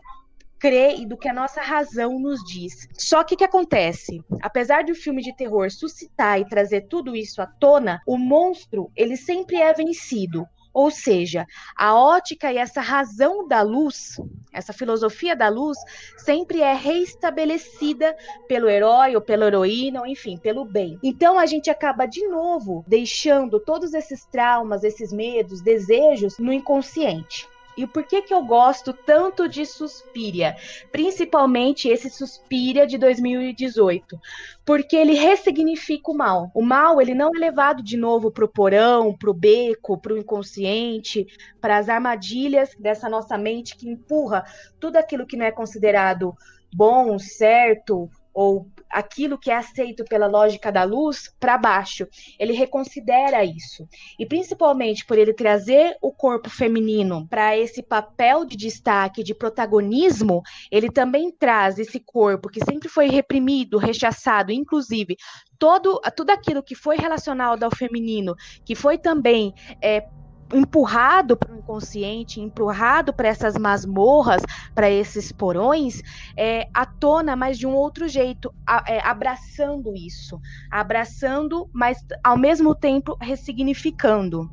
[0.60, 2.88] crê e do que a nossa razão nos diz.
[2.94, 4.22] Só que o que acontece?
[4.42, 8.92] Apesar de o filme de terror suscitar e trazer tudo isso à tona, o monstro,
[8.96, 10.48] ele sempre é vencido.
[10.76, 14.18] Ou seja, a ótica e essa razão da luz,
[14.52, 15.78] essa filosofia da luz,
[16.18, 18.14] sempre é reestabelecida
[18.46, 21.00] pelo herói ou pela heroína, ou enfim, pelo bem.
[21.02, 27.48] Então a gente acaba de novo deixando todos esses traumas, esses medos, desejos no inconsciente.
[27.78, 30.56] E por que que eu gosto tanto de Suspiria?
[30.92, 34.20] Principalmente esse Suspiria de 2018.
[34.66, 36.52] Porque ele ressignifica o mal.
[36.54, 41.28] O mal, ele não é levado de novo pro porão, pro beco, pro inconsciente,
[41.60, 44.46] para as armadilhas dessa nossa mente que empurra
[44.80, 46.36] tudo aquilo que não é considerado
[46.74, 52.08] bom, certo, ou aquilo que é aceito pela lógica da luz para baixo.
[52.40, 53.86] Ele reconsidera isso.
[54.18, 60.42] E principalmente por ele trazer o corpo feminino para esse papel de destaque, de protagonismo,
[60.72, 65.18] ele também traz esse corpo que sempre foi reprimido, rechaçado, inclusive
[65.60, 68.34] todo, tudo aquilo que foi relacionado ao feminino,
[68.64, 70.08] que foi também é,
[70.54, 74.42] empurrado para o inconsciente, empurrado para essas masmorras,
[74.74, 76.02] para esses porões,
[76.38, 80.40] é, à tona, mas de um outro jeito, a, é, abraçando isso,
[80.70, 84.50] abraçando, mas ao mesmo tempo ressignificando.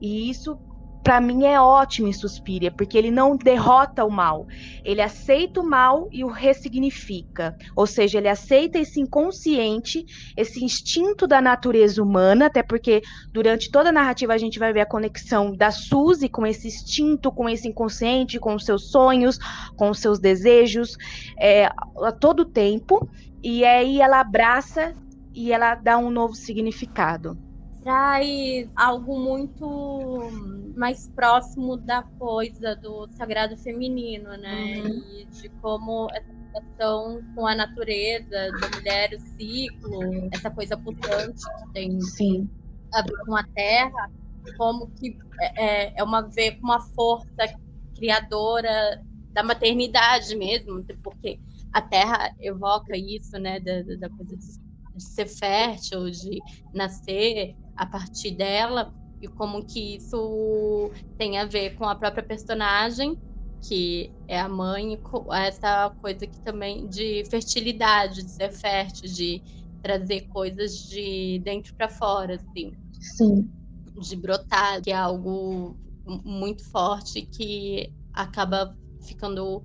[0.00, 0.58] E isso
[1.02, 4.46] para mim é ótimo em Suspiria, porque ele não derrota o mal.
[4.84, 7.56] Ele aceita o mal e o ressignifica.
[7.74, 10.04] Ou seja, ele aceita esse inconsciente,
[10.36, 14.80] esse instinto da natureza humana, até porque durante toda a narrativa a gente vai ver
[14.80, 19.38] a conexão da Suzy com esse instinto, com esse inconsciente, com os seus sonhos,
[19.76, 20.96] com os seus desejos,
[21.38, 23.08] é, a todo tempo.
[23.42, 24.94] E aí ela abraça
[25.34, 27.47] e ela dá um novo significado.
[27.88, 30.30] Traz algo muito
[30.76, 34.82] mais próximo da coisa do sagrado feminino, né?
[34.82, 35.02] Uhum.
[35.10, 41.42] E de como essa relação com a natureza, da mulher, o ciclo, essa coisa pulsante
[41.42, 42.50] que tem Sim.
[42.92, 44.10] a ver com a terra,
[44.58, 47.54] como que é, é, é uma ver com uma força
[47.96, 51.40] criadora da maternidade mesmo, porque
[51.72, 54.46] a terra evoca isso, né, da, da coisa de,
[54.94, 56.38] de ser fértil, de
[56.74, 63.16] nascer a partir dela, e como que isso tem a ver com a própria personagem,
[63.62, 65.00] que é a mãe,
[65.32, 69.42] essa coisa que também de fertilidade, de ser fértil, de
[69.82, 72.72] trazer coisas de dentro para fora, assim.
[73.16, 73.50] Sim.
[73.96, 75.78] De brotar, que é algo
[76.24, 79.64] muito forte que acaba ficando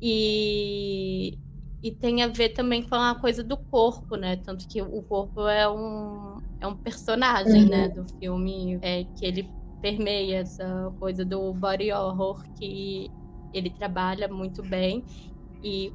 [0.00, 1.38] e
[1.84, 4.36] e tem a ver também com a coisa do corpo, né?
[4.36, 7.88] Tanto que o corpo é um, é um personagem, né, uhum.
[7.88, 9.50] né, do filme, é, que ele
[9.82, 13.10] permeia essa coisa do body horror que
[13.52, 15.04] ele trabalha muito bem
[15.62, 15.92] e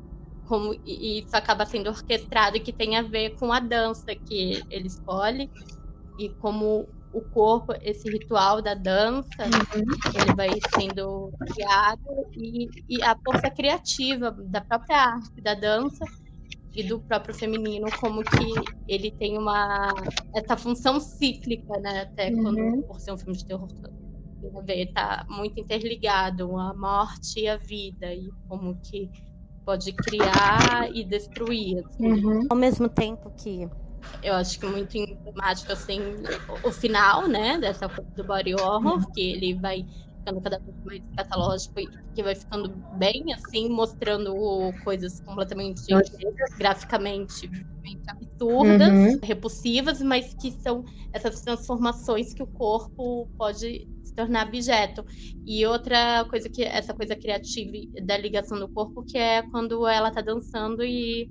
[0.48, 4.88] como e isso acaba sendo orquestrado que tem a ver com a dança que ele
[4.88, 5.50] escolhe
[6.20, 9.84] e como o corpo, esse ritual da dança, uhum.
[10.14, 16.06] ele vai sendo criado e, e, a força criativa da própria arte da dança
[16.76, 18.54] e do próprio feminino, como que
[18.88, 19.92] ele tem uma
[20.36, 22.02] essa função cíclica, né?
[22.02, 22.44] Até uhum.
[22.44, 23.68] quando por ser um filme de terror
[24.94, 29.10] tá muito interligado a morte e a vida e como que
[29.66, 31.86] pode criar e destruir.
[31.86, 32.08] Assim.
[32.08, 32.48] Uhum.
[32.50, 33.68] Ao mesmo tempo que
[34.24, 36.00] eu acho que muito emblemático, assim,
[36.64, 39.86] o, final, né, dessa coisa do body horror, que ele vai
[40.20, 44.34] ficando cada vez mais catalógico e que vai ficando bem, assim, mostrando
[44.84, 45.82] coisas completamente
[46.58, 47.50] graficamente
[48.08, 49.20] absurdas, uhum.
[49.24, 50.84] repulsivas, mas que são
[51.14, 55.06] essas transformações que o corpo pode se tornar objeto.
[55.46, 57.72] E outra coisa que essa coisa criativa
[58.04, 61.30] da ligação do corpo, que é quando ela tá dançando e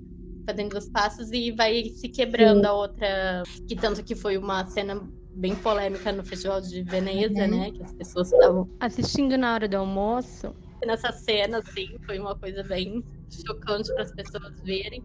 [0.49, 2.65] fazendo os passos e vai se quebrando Sim.
[2.65, 4.99] a outra, que tanto que foi uma cena
[5.35, 7.51] bem polêmica no Festival de Veneza, uhum.
[7.51, 7.71] né?
[7.71, 10.55] Que as pessoas estavam assistindo na hora do almoço.
[10.85, 15.03] Nessa cena, assim, foi uma coisa bem chocante para as pessoas verem.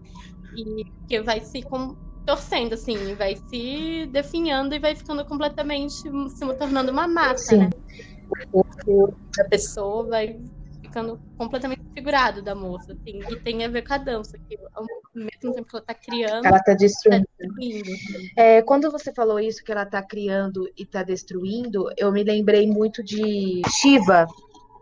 [0.57, 1.62] E que vai se
[2.24, 7.59] torcendo, assim, vai se definhando e vai ficando completamente se tornando uma massa, Sim.
[7.59, 7.70] né?
[8.51, 10.40] O corpo da pessoa vai
[10.80, 14.57] ficando completamente figurado da moça, assim, e tem a ver com a dança, que
[15.21, 17.27] mesmo tempo que ela tá criando, ela tá destruindo.
[17.39, 17.91] Tá destruindo.
[18.37, 22.67] É, quando você falou isso, que ela tá criando e tá destruindo, eu me lembrei
[22.67, 24.27] muito de Shiva,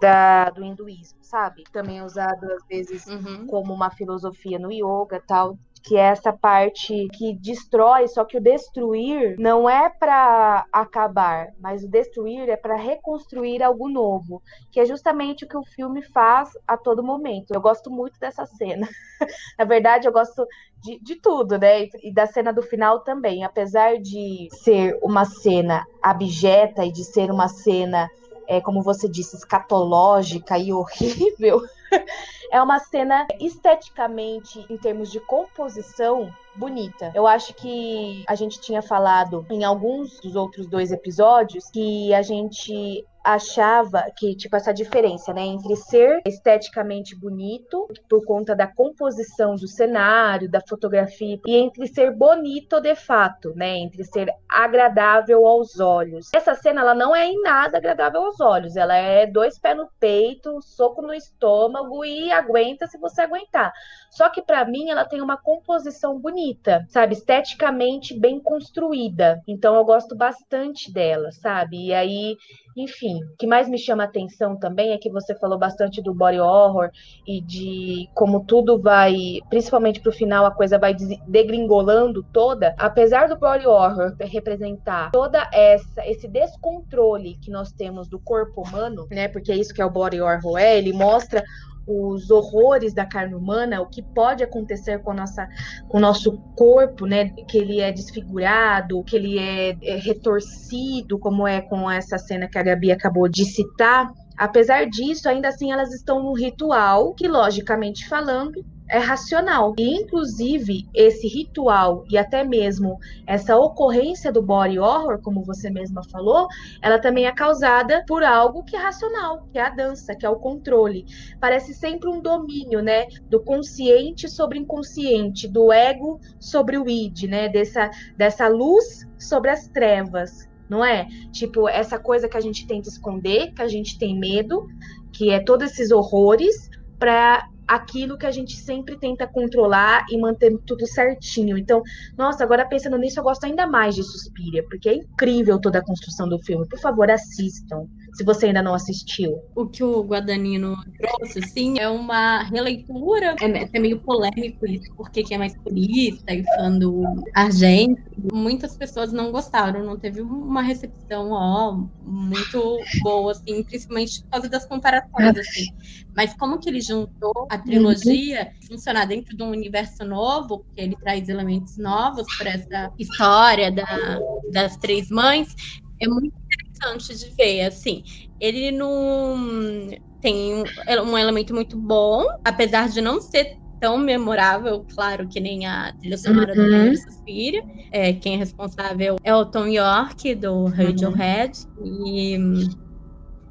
[0.00, 1.64] da, do hinduísmo, sabe?
[1.72, 3.46] Também é usado às vezes uhum.
[3.46, 8.40] como uma filosofia no yoga tal que é essa parte que destrói, só que o
[8.40, 14.86] destruir não é para acabar, mas o destruir é para reconstruir algo novo, que é
[14.86, 17.52] justamente o que o filme faz a todo momento.
[17.52, 18.88] Eu gosto muito dessa cena.
[19.58, 20.46] Na verdade, eu gosto
[20.82, 21.88] de, de tudo, né?
[22.02, 23.44] E da cena do final também.
[23.44, 28.08] Apesar de ser uma cena abjeta e de ser uma cena
[28.46, 31.62] é, como você disse, escatológica e horrível,
[32.52, 37.10] é uma cena esteticamente, em termos de composição, bonita.
[37.14, 42.20] Eu acho que a gente tinha falado em alguns dos outros dois episódios que a
[42.20, 49.54] gente achava que, tipo, essa diferença, né, entre ser esteticamente bonito, por conta da composição
[49.54, 55.78] do cenário, da fotografia, e entre ser bonito de fato, né, entre ser agradável aos
[55.78, 56.30] olhos.
[56.34, 59.88] Essa cena, ela não é em nada agradável aos olhos, ela é dois pés no
[60.00, 63.72] peito, soco no estômago e aguenta se você aguentar.
[64.10, 69.42] Só que para mim, ela tem uma composição bonita, sabe, esteticamente bem construída.
[69.46, 71.86] Então eu gosto bastante dela, sabe?
[71.86, 72.36] E aí
[72.76, 76.40] enfim, o que mais me chama atenção também é que você falou bastante do body
[76.40, 76.90] horror
[77.26, 80.94] e de como tudo vai, principalmente pro final, a coisa vai
[81.28, 82.74] degringolando toda.
[82.78, 89.06] Apesar do body horror representar toda essa esse descontrole que nós temos do corpo humano,
[89.10, 89.28] né?
[89.28, 91.44] Porque é isso que é o body horror é, ele mostra
[91.86, 95.48] os horrores da carne humana, o que pode acontecer com, nossa,
[95.88, 97.30] com o nosso corpo, né?
[97.48, 102.58] Que ele é desfigurado, que ele é, é retorcido, como é com essa cena que
[102.58, 104.12] a Gabi acabou de citar.
[104.42, 109.72] Apesar disso, ainda assim elas estão no ritual, que logicamente falando, é racional.
[109.78, 116.02] E, inclusive, esse ritual e até mesmo essa ocorrência do body horror, como você mesma
[116.10, 116.48] falou,
[116.82, 120.28] ela também é causada por algo que é racional, que é a dança, que é
[120.28, 121.04] o controle.
[121.40, 127.48] Parece sempre um domínio, né, do consciente sobre inconsciente, do ego sobre o id, né,
[127.48, 130.50] dessa, dessa luz sobre as trevas.
[130.72, 131.06] Não é?
[131.30, 134.66] Tipo, essa coisa que a gente tenta esconder, que a gente tem medo,
[135.12, 140.56] que é todos esses horrores, para aquilo que a gente sempre tenta controlar e manter
[140.66, 141.58] tudo certinho.
[141.58, 141.82] Então,
[142.16, 145.84] nossa, agora pensando nisso, eu gosto ainda mais de Suspiria, porque é incrível toda a
[145.84, 146.66] construção do filme.
[146.66, 149.42] Por favor, assistam se você ainda não assistiu.
[149.54, 153.34] O que o Guadagnino trouxe, sim, é uma releitura.
[153.40, 157.02] É, é meio polêmico isso, porque quem é mais purista e fã do
[157.34, 158.02] Argento,
[158.32, 164.48] muitas pessoas não gostaram, não teve uma recepção ó, muito boa, assim, principalmente por causa
[164.48, 165.66] das comparações, assim.
[166.14, 168.68] Mas como que ele juntou a trilogia uhum.
[168.68, 174.18] funcionar dentro de um universo novo, porque ele traz elementos novos para essa história da,
[174.52, 175.54] das três mães,
[176.02, 176.41] é muito
[176.90, 178.02] interessante de ver, assim.
[178.40, 179.88] Ele não
[180.20, 180.64] tem um,
[181.04, 186.16] um elemento muito bom, apesar de não ser tão memorável, claro, que nem a trilha
[186.16, 186.56] sonora uhum.
[186.56, 187.62] do primeiro Suspira.
[187.90, 191.52] É, quem é responsável é o Tom York, do Radiohead.
[191.76, 192.62] Uhum.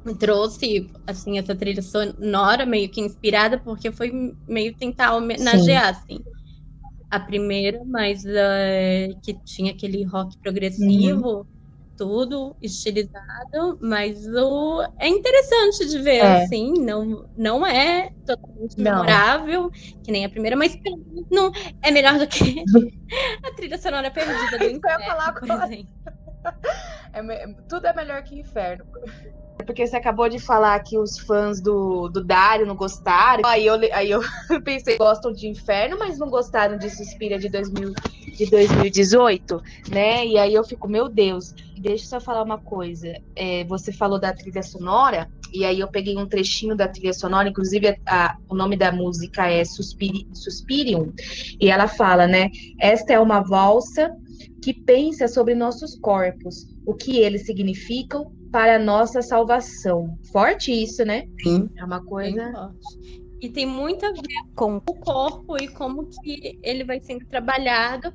[0.04, 4.10] E trouxe assim essa trilha sonora meio que inspirada porque foi
[4.48, 6.00] meio tentar homenagear Sim.
[6.00, 6.24] assim
[7.08, 11.46] a primeira mas uh, que tinha aquele rock progressivo uhum
[11.96, 16.42] tudo estilizado, mas o é interessante de ver, é.
[16.42, 18.92] assim, não, não é totalmente não.
[18.92, 19.70] memorável,
[20.02, 20.76] que nem a primeira, mas
[21.30, 22.64] não é melhor do que
[23.42, 25.92] a trilha sonora perdida do inferno, falar por exemplo.
[27.12, 28.84] É, tudo é melhor que inferno.
[29.64, 33.42] Porque você acabou de falar que os fãs do, do Dario não gostaram.
[33.46, 34.20] Aí eu, aí eu
[34.64, 37.92] pensei, gostam de Inferno, mas não gostaram de Suspira de, 2000,
[38.36, 40.26] de 2018, né?
[40.26, 43.12] E aí eu fico, meu Deus, deixa eu só falar uma coisa.
[43.34, 47.48] É, você falou da trilha sonora, e aí eu peguei um trechinho da trilha sonora,
[47.48, 51.12] inclusive a, a, o nome da música é Suspiri, Suspirium,
[51.60, 52.48] e ela fala, né?
[52.80, 54.10] Esta é uma valsa
[54.62, 60.16] que pensa sobre nossos corpos, o que eles significam para a nossa salvação.
[60.30, 61.26] Forte isso, né?
[61.42, 61.68] Sim.
[61.76, 62.72] É uma coisa.
[63.40, 64.22] E tem muito a ver
[64.54, 68.14] com o corpo e como que ele vai sendo trabalhado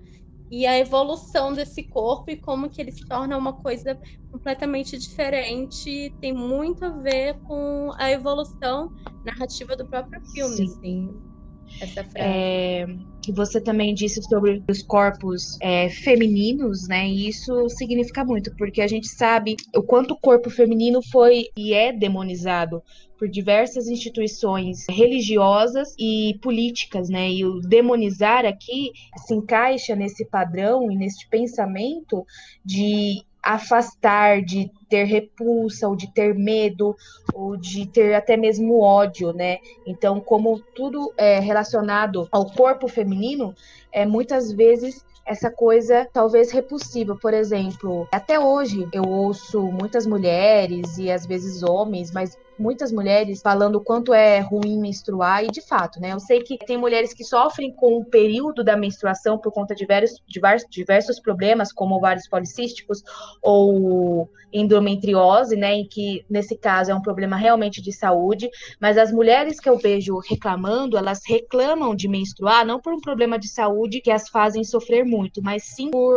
[0.49, 3.99] e a evolução desse corpo e como que ele se torna uma coisa
[4.31, 8.91] completamente diferente tem muito a ver com a evolução
[9.23, 10.63] narrativa do próprio filme, Sim.
[10.65, 11.36] assim
[11.81, 12.17] essa frase.
[12.17, 12.87] É,
[13.31, 17.07] você também disse sobre os corpos é, femininos, né?
[17.07, 21.73] E isso significa muito, porque a gente sabe o quanto o corpo feminino foi e
[21.73, 22.81] é demonizado
[23.17, 27.29] por diversas instituições religiosas e políticas, né?
[27.29, 28.91] E o demonizar aqui
[29.25, 32.25] se encaixa nesse padrão e nesse pensamento
[32.63, 36.95] de afastar, de ter repulsa, ou de ter medo,
[37.33, 39.59] ou de ter até mesmo ódio, né?
[39.85, 43.55] Então, como tudo é relacionado ao corpo feminino,
[43.91, 47.15] é muitas vezes essa coisa talvez repulsiva.
[47.15, 53.41] Por exemplo, até hoje eu ouço muitas mulheres e às vezes homens, mas muitas mulheres
[53.41, 56.13] falando o quanto é ruim menstruar, e de fato, né?
[56.13, 59.81] Eu sei que tem mulheres que sofrem com o período da menstruação por conta de
[59.81, 63.03] diversos, diversos, diversos problemas, como ovários policísticos
[63.41, 65.73] ou endometriose, né?
[65.73, 68.49] Em que, nesse caso, é um problema realmente de saúde.
[68.79, 73.37] Mas as mulheres que eu vejo reclamando, elas reclamam de menstruar não por um problema
[73.37, 76.15] de saúde que as fazem sofrer muito, mas sim por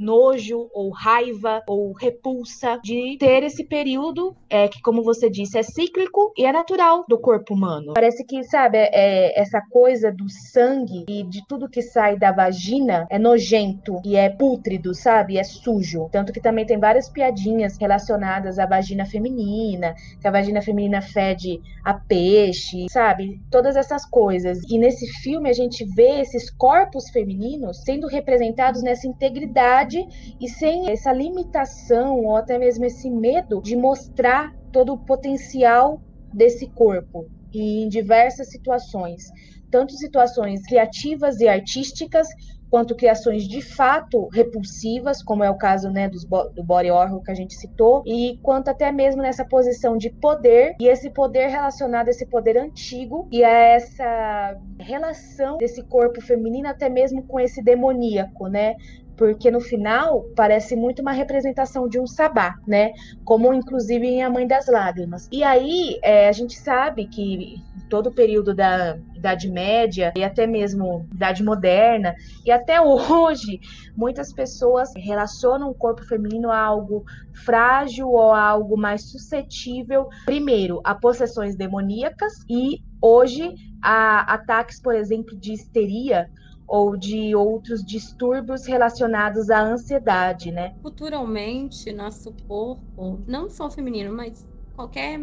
[0.00, 5.62] nojo ou raiva ou repulsa de ter esse período, é, que, como você disse, é
[5.78, 7.94] cíclico e é natural do corpo humano.
[7.94, 13.06] Parece que, sabe, é, essa coisa do sangue e de tudo que sai da vagina
[13.08, 15.38] é nojento e é pútrido, sabe?
[15.38, 16.08] É sujo.
[16.10, 21.60] Tanto que também tem várias piadinhas relacionadas à vagina feminina, que a vagina feminina fede
[21.84, 23.40] a peixe, sabe?
[23.48, 24.58] Todas essas coisas.
[24.68, 30.04] E nesse filme a gente vê esses corpos femininos sendo representados nessa integridade
[30.40, 36.00] e sem essa limitação ou até mesmo esse medo de mostrar todo o potencial
[36.32, 39.24] desse corpo e em diversas situações,
[39.70, 42.28] tanto situações criativas e artísticas,
[42.70, 47.30] quanto criações de fato repulsivas, como é o caso né, dos, do body horror que
[47.30, 52.08] a gente citou, e quanto até mesmo nessa posição de poder, e esse poder relacionado
[52.08, 57.62] a esse poder antigo e a essa relação desse corpo feminino até mesmo com esse
[57.62, 58.76] demoníaco, né?
[59.18, 62.92] Porque no final parece muito uma representação de um sabá, né?
[63.24, 65.28] Como inclusive em A Mãe das Lágrimas.
[65.32, 67.56] E aí é, a gente sabe que
[67.90, 72.14] todo o período da Idade Média e até mesmo Idade Moderna
[72.46, 73.58] e até hoje
[73.96, 77.04] muitas pessoas relacionam o corpo feminino a algo
[77.44, 83.52] frágil ou a algo mais suscetível, primeiro, a possessões demoníacas e hoje
[83.82, 86.28] a ataques, por exemplo, de histeria
[86.68, 90.74] ou de outros distúrbios relacionados à ansiedade, né?
[90.82, 94.46] Culturalmente, nosso corpo, não só feminino, mas
[94.76, 95.18] qualquer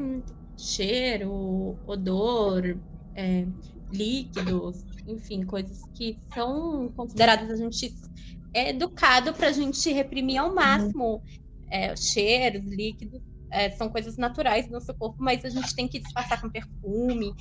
[0.57, 2.77] cheiro, odor,
[3.13, 3.45] é,
[3.93, 7.93] líquidos, enfim, coisas que são consideradas a gente
[8.51, 11.21] é educado para a gente reprimir ao máximo uhum.
[11.69, 13.21] é, cheiros, líquidos.
[13.51, 17.33] É, são coisas naturais do nosso corpo, mas a gente tem que disfarçar com perfume,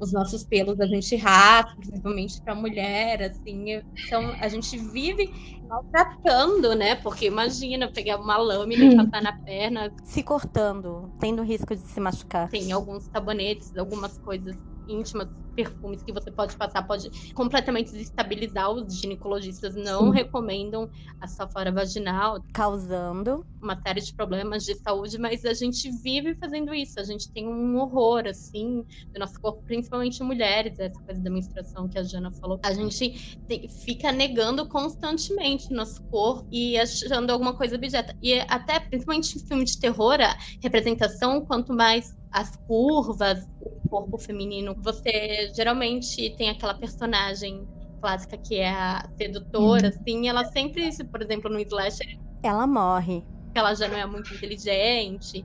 [0.00, 3.80] os nossos pelos a gente raspa, principalmente para mulher, assim.
[4.06, 5.28] Então a gente vive
[5.68, 6.94] maltratando, né?
[6.96, 9.92] Porque imagina pegar uma lâmina e passar na perna.
[10.04, 12.48] Se cortando, tendo risco de se machucar.
[12.48, 14.56] Tem alguns sabonetes, algumas coisas
[14.88, 15.28] íntimas,
[15.58, 18.70] perfumes que você pode passar, pode completamente desestabilizar.
[18.70, 20.12] Os ginecologistas não Sim.
[20.12, 20.88] recomendam
[21.20, 26.72] a safora vaginal, causando uma série de problemas de saúde, mas a gente vive fazendo
[26.72, 27.00] isso.
[27.00, 31.88] A gente tem um horror, assim, do nosso corpo, principalmente mulheres, essa coisa da menstruação
[31.88, 32.60] que a Jana falou.
[32.64, 33.12] A gente
[33.48, 38.14] tem, fica negando constantemente nosso corpo e achando alguma coisa objeto.
[38.22, 44.18] E até, principalmente em filme de terror, a representação, quanto mais as curvas, o corpo
[44.18, 47.66] feminino, você geralmente tem aquela personagem
[48.00, 49.88] clássica que é a sedutora, uhum.
[49.88, 52.06] assim, ela sempre, por exemplo, no slasher,
[52.42, 53.24] ela morre.
[53.54, 55.44] Ela já não é muito inteligente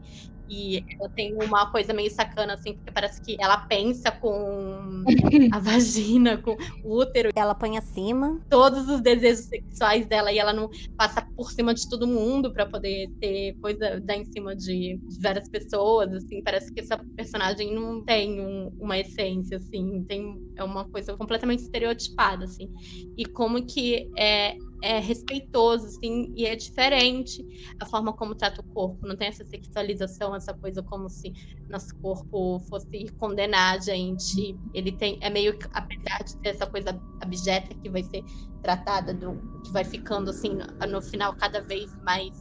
[0.53, 5.03] e ela tem uma coisa meio sacana, assim, porque parece que ela pensa com
[5.51, 7.29] a vagina, com o útero.
[7.35, 8.39] Ela põe acima.
[8.49, 12.65] Todos os desejos sexuais dela e ela não passa por cima de todo mundo para
[12.67, 16.43] poder ter coisa dar em cima de, de, várias pessoas, assim.
[16.43, 20.03] Parece que essa personagem não tem um, uma essência, assim.
[20.07, 22.69] Tem, é uma coisa completamente estereotipada, assim.
[23.17, 27.41] E como que é é respeitoso, assim, e é diferente
[27.79, 29.07] a forma como trata o corpo.
[29.07, 31.31] Não tem essa sexualização, essa coisa como se
[31.69, 34.59] nosso corpo fosse condenar a gente.
[34.73, 38.25] Ele tem, é meio que, apesar de ter essa coisa abjeta que vai ser
[38.61, 42.33] tratada, do, que vai ficando, assim, no, no final cada vez mais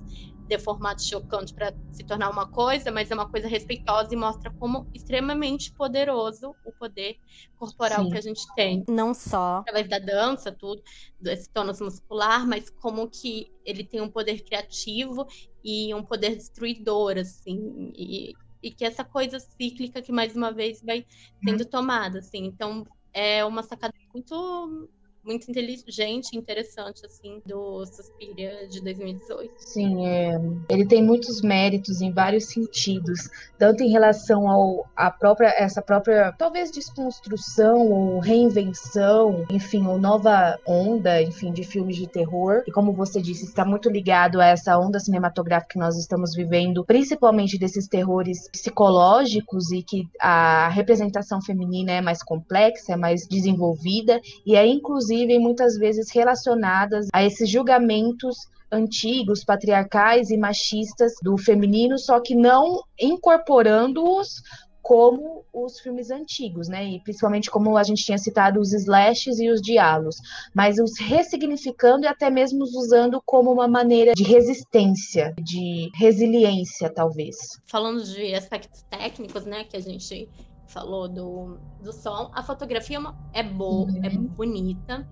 [0.53, 4.51] ter formato chocante para se tornar uma coisa, mas é uma coisa respeitosa e mostra
[4.51, 7.17] como extremamente poderoso o poder
[7.57, 8.11] corporal Sim.
[8.11, 8.85] que a gente tem.
[8.87, 10.83] Não só através da dança, tudo,
[11.19, 15.27] desse tônus muscular, mas como que ele tem um poder criativo
[15.65, 20.83] e um poder destruidor, assim, e, e que essa coisa cíclica que mais uma vez
[20.83, 21.07] vai
[21.43, 22.45] sendo tomada, assim.
[22.45, 24.91] Então, é uma sacada muito
[25.25, 29.55] muito inteligente, interessante, assim, do Suspiria de 2018.
[29.57, 35.55] Sim, é, ele tem muitos méritos em vários sentidos, tanto em relação ao a própria
[35.57, 42.65] essa própria talvez desconstrução ou reinvenção, enfim, ou nova onda, enfim, de filmes de terror.
[42.67, 46.85] E como você disse, está muito ligado a essa onda cinematográfica que nós estamos vivendo,
[46.85, 54.21] principalmente desses terrores psicológicos e que a representação feminina é mais complexa, é mais desenvolvida
[54.45, 58.37] e é inclusive inclusive muitas vezes relacionadas a esses julgamentos
[58.71, 64.43] antigos, patriarcais e machistas do feminino, só que não incorporando-os
[64.81, 66.85] como os filmes antigos, né?
[66.85, 70.17] E principalmente como a gente tinha citado os slashes e os diálogos,
[70.53, 76.91] mas os ressignificando e até mesmo os usando como uma maneira de resistência, de resiliência,
[76.91, 77.37] talvez.
[77.67, 80.29] Falando de aspectos técnicos, né, que a gente
[80.73, 82.31] falou do, do som.
[82.35, 82.99] A fotografia
[83.33, 84.05] é, é boa, é uhum.
[84.05, 85.09] é bonita,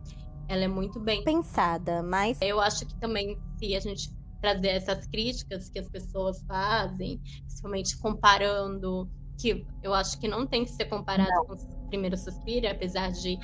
[0.48, 5.06] ela é muito bem pensada, mas eu acho que também se a gente trazer essas
[5.06, 9.08] críticas que as pessoas fazem, principalmente comparando,
[9.38, 11.44] que eu acho que não tem que ser comparado não.
[11.46, 13.38] com o primeiro suspiro, apesar de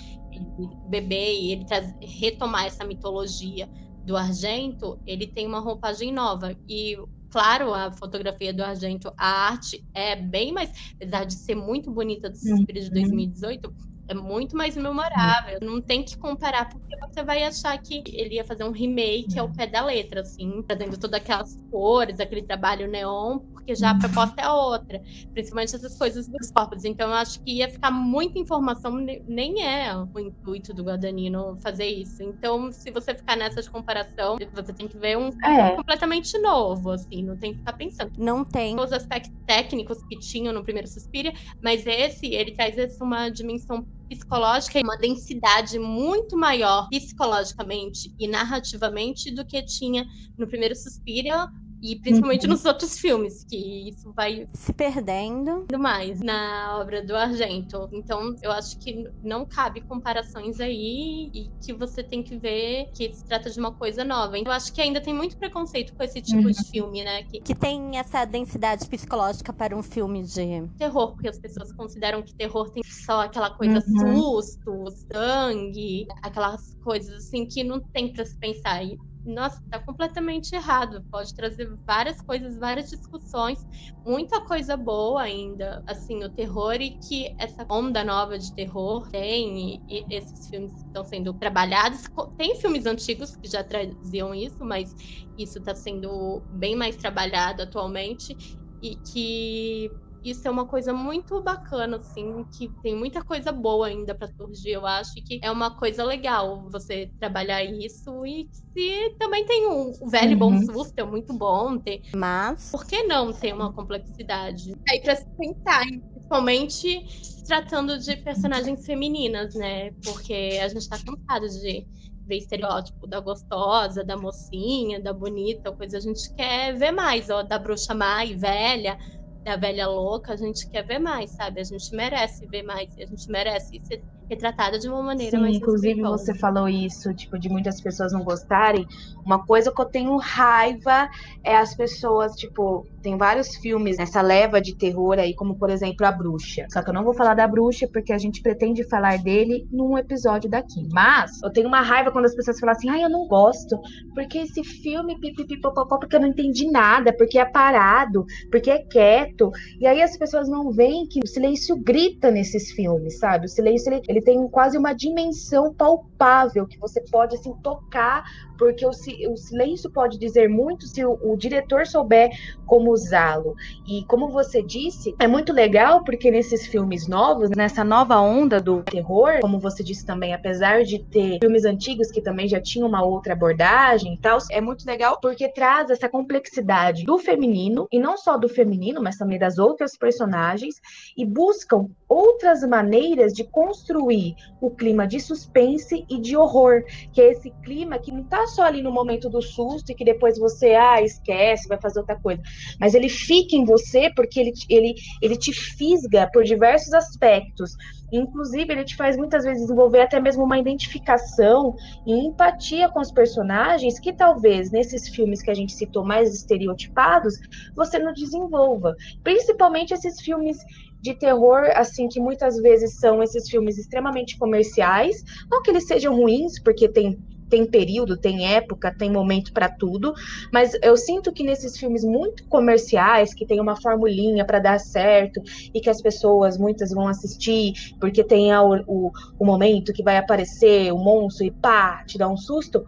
[0.89, 1.67] beber e ele
[2.01, 3.69] retomar essa mitologia
[4.05, 6.57] do Argento, ele tem uma roupagem nova.
[6.69, 6.97] E
[7.37, 12.31] claro, a fotografia do Argento, a arte é bem mais, apesar de ser muito bonita
[12.31, 13.75] do Suspiro de 2018, uhum
[14.09, 15.59] é muito mais memorável.
[15.61, 19.53] Não tem que comparar, porque você vai achar que ele ia fazer um remake ao
[19.53, 24.41] pé da letra, assim, trazendo todas aquelas cores, aquele trabalho neon, porque já a proposta
[24.43, 25.01] é outra.
[25.33, 26.85] Principalmente essas coisas dos corpos.
[26.85, 28.93] Então, eu acho que ia ficar muita informação,
[29.27, 32.23] nem é o intuito do Guadagnino fazer isso.
[32.23, 35.77] Então, se você ficar nessa de comparação, você tem que ver um é.
[35.77, 38.13] completamente novo, assim, não tem que ficar pensando.
[38.17, 38.79] Não tem.
[38.79, 41.33] Os aspectos técnicos que tinham no primeiro Suspiria,
[41.63, 48.29] mas esse, ele traz essa uma dimensão psicológica e uma densidade muito maior psicologicamente e
[48.29, 51.49] narrativamente do que tinha no primeiro Suspiria
[51.83, 52.53] e principalmente uhum.
[52.53, 57.89] nos outros filmes, que isso vai se perdendo mais na obra do Argento.
[57.93, 63.13] Então, eu acho que não cabe comparações aí e que você tem que ver que
[63.13, 64.39] se trata de uma coisa nova.
[64.39, 66.51] Eu acho que ainda tem muito preconceito com esse tipo uhum.
[66.51, 67.23] de filme, né?
[67.25, 67.41] Que...
[67.41, 72.35] que tem essa densidade psicológica para um filme de terror, porque as pessoas consideram que
[72.35, 74.17] terror tem só aquela coisa uhum.
[74.17, 78.83] susto, sangue, aquelas coisas assim que não tem para se pensar.
[78.83, 81.05] E nossa, tá completamente errado.
[81.11, 83.59] Pode trazer várias coisas, várias discussões,
[84.05, 85.83] muita coisa boa ainda.
[85.87, 90.77] Assim, o terror e que essa onda nova de terror tem, e, e esses filmes
[90.77, 92.03] estão sendo trabalhados.
[92.37, 94.95] Tem filmes antigos que já traziam isso, mas
[95.37, 98.37] isso está sendo bem mais trabalhado atualmente
[98.81, 99.91] e que
[100.31, 104.71] isso é uma coisa muito bacana, assim, que tem muita coisa boa ainda para surgir,
[104.71, 109.93] eu acho, que é uma coisa legal você trabalhar isso e se também tem um
[110.09, 110.39] velho uhum.
[110.39, 112.03] bom susto, é muito bom ter.
[112.15, 112.71] Mas.
[112.71, 114.73] Por que não ter uma complexidade?
[114.89, 117.05] Aí, pra se pensar principalmente
[117.47, 119.93] tratando de personagens femininas, né?
[120.05, 121.87] Porque a gente tá cansado de
[122.27, 127.43] ver estereótipo da gostosa, da mocinha, da bonita, coisa a gente quer ver mais, ó,
[127.43, 128.99] da bruxa má e velha,
[129.47, 131.61] da velha louca, a gente quer ver mais, sabe?
[131.61, 135.57] A gente merece ver mais, a gente merece ser retratada de uma maneira Sim, mais
[135.57, 138.85] inclusive você falou isso, tipo, de muitas pessoas não gostarem.
[139.25, 141.09] Uma coisa que eu tenho raiva
[141.45, 146.05] é as pessoas, tipo, tem vários filmes nessa leva de terror aí, como por exemplo
[146.05, 146.67] A Bruxa.
[146.73, 149.97] Só que eu não vou falar da Bruxa porque a gente pretende falar dele num
[149.97, 150.89] episódio daqui.
[150.93, 153.79] Mas eu tenho uma raiva quando as pessoas falam assim: "Ai, eu não gosto,
[154.15, 159.51] porque esse filme pipipipopopó, porque eu não entendi nada, porque é parado, porque é quieto".
[159.81, 163.47] E aí as pessoas não veem que o silêncio grita nesses filmes, sabe?
[163.47, 168.25] O silêncio ele, ele tem quase uma dimensão palpável que você pode assim tocar,
[168.57, 172.31] porque o, o silêncio pode dizer muito se o, o diretor souber
[172.67, 173.55] como usá-lo.
[173.87, 178.83] E como você disse, é muito legal porque nesses filmes novos, nessa nova onda do
[178.83, 183.05] terror, como você disse também, apesar de ter filmes antigos que também já tinham uma
[183.05, 188.17] outra abordagem e tal, é muito legal porque traz essa complexidade do feminino e não
[188.17, 190.81] só do feminino, mas também das outras personagens
[191.17, 196.83] e buscam outras maneiras de construir o clima de suspense e de horror,
[197.13, 200.05] que é esse clima que não está só ali no momento do susto e que
[200.05, 202.43] depois você ah, esquece, vai fazer outra coisa,
[202.81, 207.77] mas ele fica em você porque ele, ele, ele te fisga por diversos aspectos.
[208.13, 211.75] Inclusive, ele te faz muitas vezes desenvolver até mesmo uma identificação
[212.07, 217.35] e empatia com os personagens que talvez nesses filmes que a gente citou mais estereotipados,
[217.75, 218.95] você não desenvolva.
[219.25, 220.59] Principalmente esses filmes
[221.01, 225.23] de terror, assim, que muitas vezes são esses filmes extremamente comerciais.
[225.51, 227.19] Não que eles sejam ruins, porque tem
[227.49, 230.13] tem período, tem época, tem momento para tudo,
[230.53, 235.41] mas eu sinto que nesses filmes muito comerciais, que tem uma formulinha para dar certo
[235.73, 240.93] e que as pessoas muitas vão assistir porque tem o, o, momento que vai aparecer
[240.93, 242.85] o monstro e pá, te dá um susto,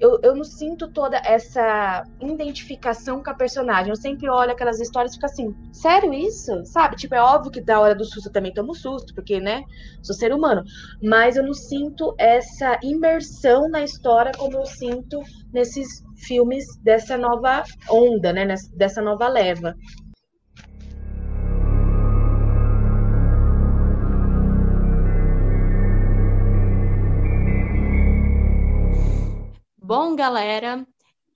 [0.00, 3.90] eu, eu não sinto toda essa identificação com a personagem.
[3.90, 6.64] Eu sempre olho aquelas histórias e fico assim, sério isso?
[6.64, 6.96] Sabe?
[6.96, 9.62] Tipo, é óbvio que da hora do susto eu também tomo susto, porque, né,
[10.02, 10.62] sou ser humano.
[11.02, 15.20] Mas eu não sinto essa imersão na história como eu sinto
[15.52, 19.74] nesses filmes dessa nova onda, né, dessa nova leva.
[29.90, 30.86] Bom, galera,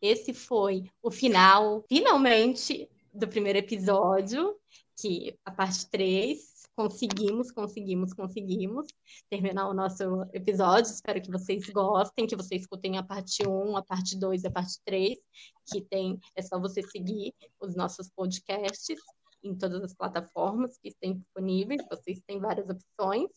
[0.01, 4.57] esse foi o final, finalmente, do primeiro episódio,
[4.97, 6.39] que a parte 3
[6.77, 8.87] conseguimos, conseguimos, conseguimos
[9.29, 10.89] terminar o nosso episódio.
[10.89, 14.53] Espero que vocês gostem, que vocês escutem a parte 1, a parte 2 e a
[14.53, 15.19] parte 3,
[15.67, 19.01] que tem, é só você seguir os nossos podcasts
[19.43, 23.31] em todas as plataformas que estão disponíveis, vocês têm várias opções.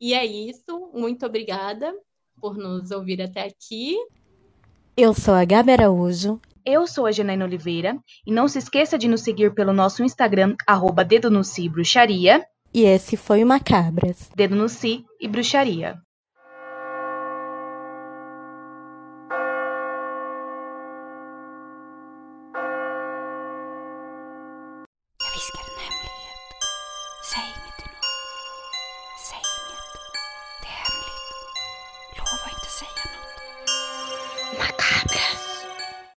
[0.00, 1.92] E é isso, muito obrigada
[2.40, 3.96] por nos ouvir até aqui.
[4.98, 6.40] Eu sou a Gabi Araújo.
[6.64, 7.98] Eu sou a Janaína Oliveira.
[8.26, 12.42] E não se esqueça de nos seguir pelo nosso Instagram, arroba Dedo no Si Bruxaria.
[12.72, 14.30] E esse foi o Macabras.
[14.34, 15.98] Dedo no Si e Bruxaria.